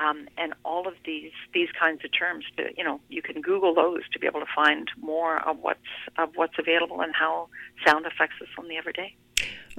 um, 0.03 0.29
and 0.39 0.55
all 0.65 0.89
of 0.89 0.95
these 1.05 1.33
these 1.53 1.69
kinds 1.79 2.05
of 2.05 2.11
terms. 2.13 2.45
To, 2.57 2.65
you 2.77 2.85
know, 2.85 3.01
you 3.09 3.23
can 3.23 3.43
Google 3.43 3.75
those 3.75 4.03
to 4.13 4.19
be 4.19 4.27
able 4.27 4.41
to 4.41 4.53
find 4.55 4.89
more 5.01 5.39
of 5.47 5.59
what's 5.61 5.81
of 6.17 6.31
what's 6.37 6.55
available 6.59 7.01
and 7.01 7.15
how 7.15 7.49
sound 7.87 8.07
affects 8.07 8.37
us 8.41 8.49
on 8.59 8.69
the 8.69 8.77
everyday. 8.77 9.15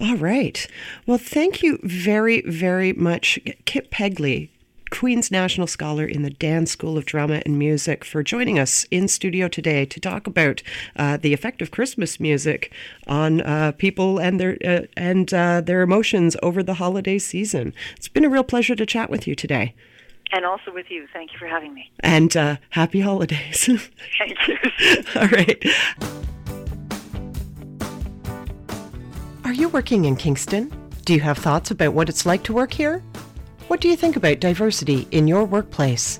All 0.02 0.16
right. 0.16 0.66
Well, 1.06 1.18
thank 1.18 1.62
you 1.62 1.80
very, 1.84 2.42
very 2.42 2.94
much, 2.94 3.38
Kip 3.66 3.92
Pegley, 3.92 4.50
Queen's 4.92 5.30
National 5.30 5.68
Scholar 5.68 6.06
in 6.06 6.24
the 6.24 6.30
Dan 6.30 6.66
School 6.66 6.98
of 6.98 7.06
Drama 7.06 7.42
and 7.46 7.60
Music, 7.60 8.04
for 8.06 8.24
joining 8.24 8.58
us 8.58 8.86
in 8.92 9.08
studio 9.08 9.48
today 9.48 9.86
to 9.86 10.00
talk 10.00 10.26
about 10.26 10.64
uh, 10.96 11.18
the 11.18 11.34
effect 11.34 11.62
of 11.62 11.70
Christmas 11.72 12.20
music 12.20 12.72
on 13.08 13.42
uh, 13.42 13.72
people 13.74 14.18
and 14.20 14.40
their 14.40 14.58
uh, 14.66 14.86
and 14.98 15.34
uh, 15.34 15.62
their 15.62 15.82
emotions 15.82 16.36
over 16.42 16.64
the 16.64 16.76
holiday 16.76 17.20
season. 17.20 17.74
It's 17.98 18.08
been 18.08 18.26
a 18.26 18.30
real 18.30 18.44
pleasure 18.44 18.76
to 18.76 18.86
chat 18.86 19.10
with 19.10 19.28
you 19.28 19.36
today, 19.36 19.76
And 20.32 20.46
also 20.46 20.72
with 20.74 20.90
you, 20.90 21.08
thank 21.14 21.34
you 21.34 21.38
for 21.40 21.48
having 21.48 21.74
me. 21.74 21.92
and 22.00 22.36
uh, 22.38 22.56
happy 22.70 23.02
holidays. 23.02 23.66
Thank 24.18 24.48
you. 24.48 24.58
All 25.16 25.28
right. 25.28 25.64
Are 29.50 29.62
you 29.62 29.70
working 29.70 30.06
in 30.06 30.16
Kingston? 30.16 30.72
Do 31.06 31.14
you 31.16 31.22
have 31.22 31.40
thoughts 31.40 31.72
about 31.72 31.96
what 31.96 32.08
it's 32.08 32.24
like 32.24 32.44
to 32.44 32.54
work 32.54 32.72
here? 32.72 33.02
What 33.68 33.82
do 33.82 33.88
you 33.88 33.96
think 33.96 34.16
about 34.16 34.40
diversity 34.40 35.08
in 35.10 35.28
your 35.28 35.44
workplace? 35.44 36.20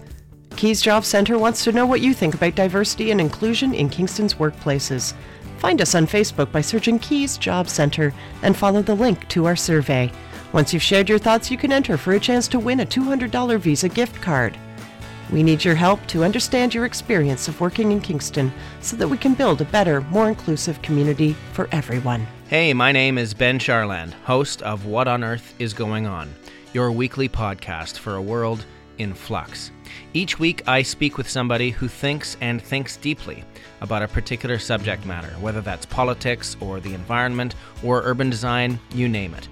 Keys 0.56 0.82
Job 0.82 1.06
Center 1.06 1.38
wants 1.38 1.64
to 1.64 1.72
know 1.72 1.86
what 1.86 2.02
you 2.02 2.16
think 2.16 2.34
about 2.34 2.56
diversity 2.56 3.12
and 3.12 3.22
inclusion 3.22 3.76
in 3.76 3.88
Kingston's 3.88 4.34
workplaces. 4.34 5.14
Find 5.60 5.80
us 5.80 5.94
on 5.94 6.08
Facebook 6.08 6.52
by 6.52 6.62
searching 6.62 6.98
Keys 6.98 7.38
Job 7.38 7.70
Center 7.70 8.16
and 8.42 8.58
follow 8.58 8.82
the 8.82 8.96
link 8.96 9.28
to 9.28 9.46
our 9.46 9.56
survey. 9.56 10.12
Once 10.52 10.74
you've 10.74 10.82
shared 10.82 11.08
your 11.08 11.20
thoughts, 11.20 11.52
you 11.52 11.58
can 11.60 11.72
enter 11.72 11.98
for 11.98 12.14
a 12.14 12.20
chance 12.20 12.48
to 12.48 12.58
win 12.58 12.80
a 12.80 12.86
$200 12.86 13.60
Visa 13.60 13.90
gift 13.90 14.20
card. 14.24 14.58
We 15.32 15.44
need 15.44 15.64
your 15.64 15.76
help 15.76 16.04
to 16.08 16.24
understand 16.24 16.74
your 16.74 16.86
experience 16.86 17.48
of 17.48 17.62
working 17.62 17.92
in 17.92 18.02
Kingston 18.02 18.52
so 18.82 18.98
that 18.98 19.08
we 19.08 19.20
can 19.20 19.36
build 19.36 19.62
a 19.62 19.66
better, 19.66 20.02
more 20.02 20.28
inclusive 20.28 20.82
community 20.82 21.36
for 21.54 21.70
everyone. 21.72 22.26
Hey, 22.50 22.74
my 22.74 22.92
name 22.92 23.20
is 23.20 23.36
Ben 23.36 23.60
Charland, 23.60 24.12
host 24.24 24.64
of 24.64 24.88
What 24.88 25.08
on 25.08 25.24
Earth 25.24 25.54
is 25.60 25.72
Going 25.72 26.08
On, 26.08 26.34
your 26.74 26.92
weekly 26.92 27.30
podcast 27.30 28.00
for 28.00 28.16
a 28.16 28.22
world 28.24 28.66
in 28.98 29.14
flux. 29.14 29.70
Each 30.16 30.40
week, 30.40 30.68
I 30.68 30.82
speak 30.82 31.16
with 31.16 31.30
somebody 31.30 31.70
who 31.70 31.88
thinks 31.88 32.38
and 32.42 32.60
thinks 32.60 32.98
deeply 32.98 33.44
about 33.82 34.02
a 34.02 34.08
particular 34.08 34.58
subject 34.58 35.06
matter, 35.06 35.30
whether 35.40 35.62
that's 35.62 35.86
politics 35.86 36.58
or 36.60 36.80
the 36.80 36.96
environment 36.96 37.54
or 37.84 38.02
urban 38.04 38.32
design, 38.32 38.80
you 38.96 39.08
name 39.08 39.36
it. 39.36 39.48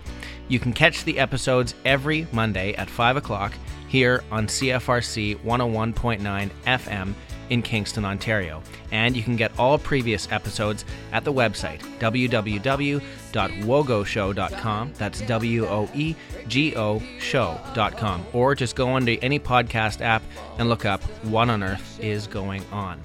You 0.48 0.58
can 0.58 0.74
catch 0.74 1.04
the 1.04 1.20
episodes 1.20 1.76
every 1.86 2.26
Monday 2.32 2.74
at 2.78 2.90
5 2.90 3.18
o'clock 3.18 3.54
here 3.88 4.24
on 4.32 4.48
CFRC 4.48 5.36
101.9 5.44 6.50
FM 6.66 7.14
in 7.50 7.62
Kingston, 7.62 8.06
Ontario. 8.06 8.64
And 8.92 9.16
you 9.16 9.22
can 9.24 9.36
get 9.36 9.52
all 9.60 9.78
previous 9.78 10.32
episodes 10.32 10.86
at 11.12 11.24
the 11.24 11.34
website 11.34 11.82
www.woegoshow.com. 12.00 14.94
That's 14.98 15.22
W 15.22 15.66
O 15.66 15.90
E 15.94 16.16
G 16.48 16.76
O 16.76 17.02
show.com. 17.20 18.26
Or 18.34 18.56
just 18.56 18.76
go 18.76 18.90
onto 18.90 19.18
any 19.22 19.40
podcast 19.40 20.02
app 20.02 20.24
and 20.58 20.68
look 20.70 20.86
up 20.86 21.04
What 21.24 21.50
on 21.50 21.64
Earth 21.64 22.00
is 22.02 22.28
Going 22.28 22.64
On. 22.72 23.00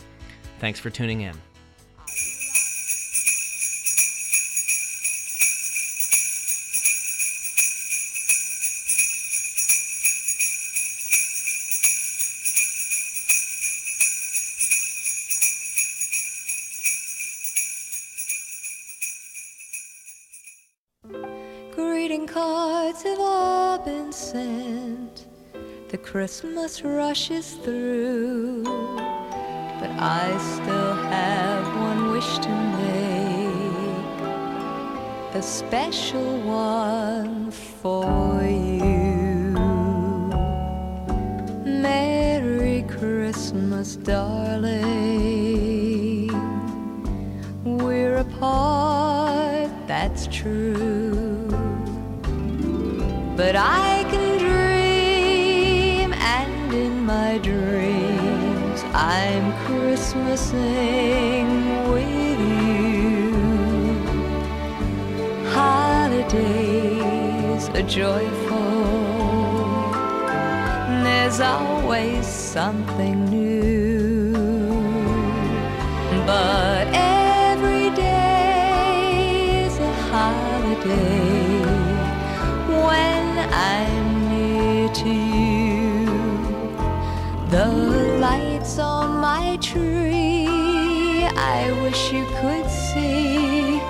Thanks 0.59 0.81
for 0.81 0.91
tuning 0.91 1.23
in. 1.23 1.52
Have 23.05 23.21
all 23.21 23.79
been 23.79 24.13
sent. 24.13 25.27
The 25.89 25.99
Christmas 25.99 26.83
rushes 26.83 27.55
through. 27.65 28.63
But 28.65 29.91
I 29.99 30.39
still 30.39 30.95
have 30.95 31.67
one 31.77 32.13
wish 32.13 32.39
to 32.39 32.49
make. 32.49 32.93
A 35.35 35.43
special 35.43 36.41
one 36.43 37.51
for 37.51 38.43
you. 38.45 39.53
Merry 41.65 42.83
Christmas, 42.83 43.97
darling. 43.97 44.93
We're 47.65 48.19
apart, 48.19 49.71
that's 49.89 50.27
true. 50.29 50.92
But 53.53 53.61
I 53.61 54.09
can 54.11 54.39
dream, 54.39 56.09
and 56.15 56.73
in 56.73 57.05
my 57.05 57.37
dreams, 57.37 58.83
I'm 58.95 59.53
Christmasing 59.67 61.51
with 61.93 62.41
you. 62.65 63.35
Holidays 65.51 66.83
are 67.69 67.83
joyful, 67.83 68.87
there's 71.05 71.41
always 71.41 72.27
something 72.27 73.32
tree, 89.63 91.25
I 91.37 91.71
wish 91.83 92.13
you 92.13 92.25
could 92.41 92.69
see. 92.69 93.81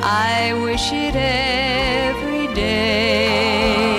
I 0.00 0.52
wish 0.62 0.92
it 0.92 1.16
every 1.16 2.46
day. 2.54 3.98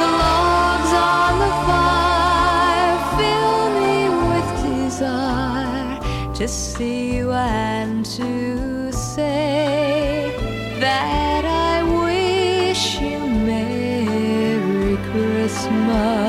The 0.00 0.08
logs 0.22 0.92
on 1.14 1.32
the 1.44 1.52
fire 1.68 2.98
fill 3.18 3.60
me 3.80 3.96
with 4.30 4.50
desire 4.64 6.34
to 6.36 6.48
see 6.48 7.16
you 7.16 7.32
and 7.32 8.04
to 8.06 8.92
say 8.92 10.34
that 10.80 11.44
I 11.44 11.82
wish 12.06 12.98
you 12.98 13.18
Merry 13.18 14.96
Christmas. 15.10 16.21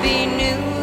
Happy 0.00 0.26
New 0.26 0.77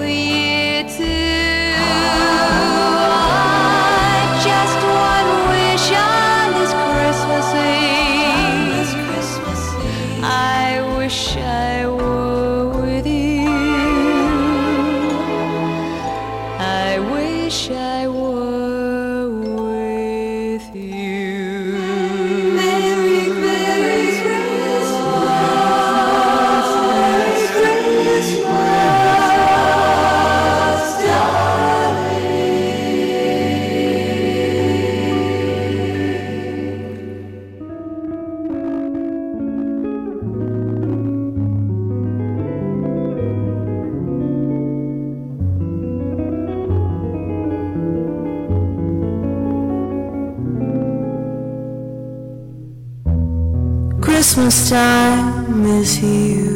Christmas 54.35 54.69
time 54.69 55.65
is 55.65 55.95
here. 55.95 56.51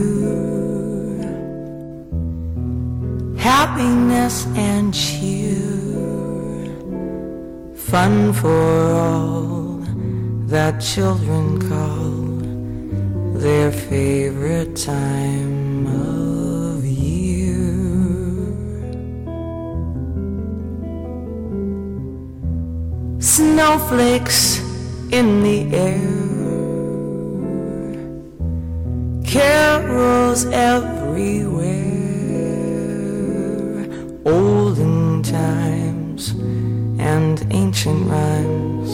Happiness 3.37 4.45
and 4.47 4.93
cheer, 4.93 5.55
fun 7.73 8.33
for 8.33 8.91
all 8.91 9.79
that 10.51 10.81
children 10.81 11.57
call 11.69 13.39
their 13.39 13.71
favorite 13.71 14.75
time 14.75 15.87
of 15.87 16.83
year. 16.83 17.63
Snowflakes 23.21 24.59
in 25.13 25.43
the 25.43 25.73
air 25.73 26.18
carols 29.29 30.45
everywhere, 30.45 31.69
olden 34.25 35.21
times 35.21 36.31
and 36.99 37.45
ancient 37.51 38.09
rhymes 38.09 38.91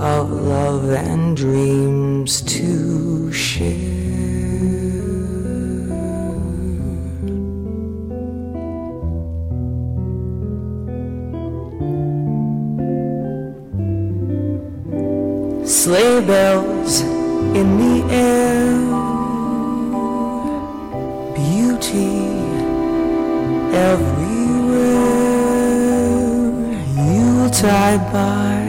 of 0.00 0.30
love 0.30 0.88
and 0.90 1.36
dreams 1.36 2.40
to 2.42 3.30
share. 3.30 4.06
sleigh 15.66 16.20
bells 16.26 17.00
in 17.60 17.68
the 17.78 18.14
air, 18.14 19.15
everywhere. 23.72 24.96
Yuletide 27.12 28.04
by 28.12 28.60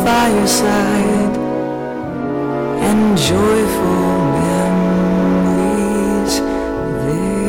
fireside 0.00 1.36
and 2.88 3.18
joyful 3.18 4.18
memories 4.40 6.34
there. 7.04 7.42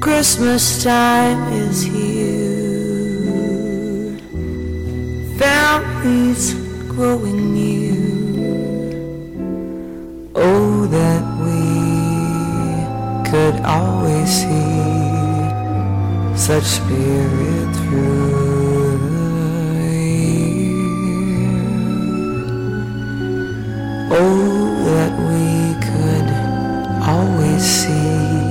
Christmas 0.00 0.82
time 0.84 1.52
is 1.52 1.82
here, 1.82 2.58
families 5.38 6.54
growing 6.88 7.54
near. 7.54 7.96
Oh, 10.34 10.86
that 10.86 11.22
we 11.40 11.60
could 13.30 13.56
always 13.64 14.28
see 14.28 15.05
such 16.46 16.62
spirit 16.62 17.74
through 17.74 18.98
the 19.74 19.96
year. 20.38 21.58
Oh, 24.12 24.84
that 24.86 25.12
we 25.26 25.74
could 25.86 26.28
always 27.02 27.62
see 27.64 28.46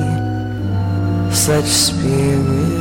such 1.34 1.64
spirit 1.64 2.75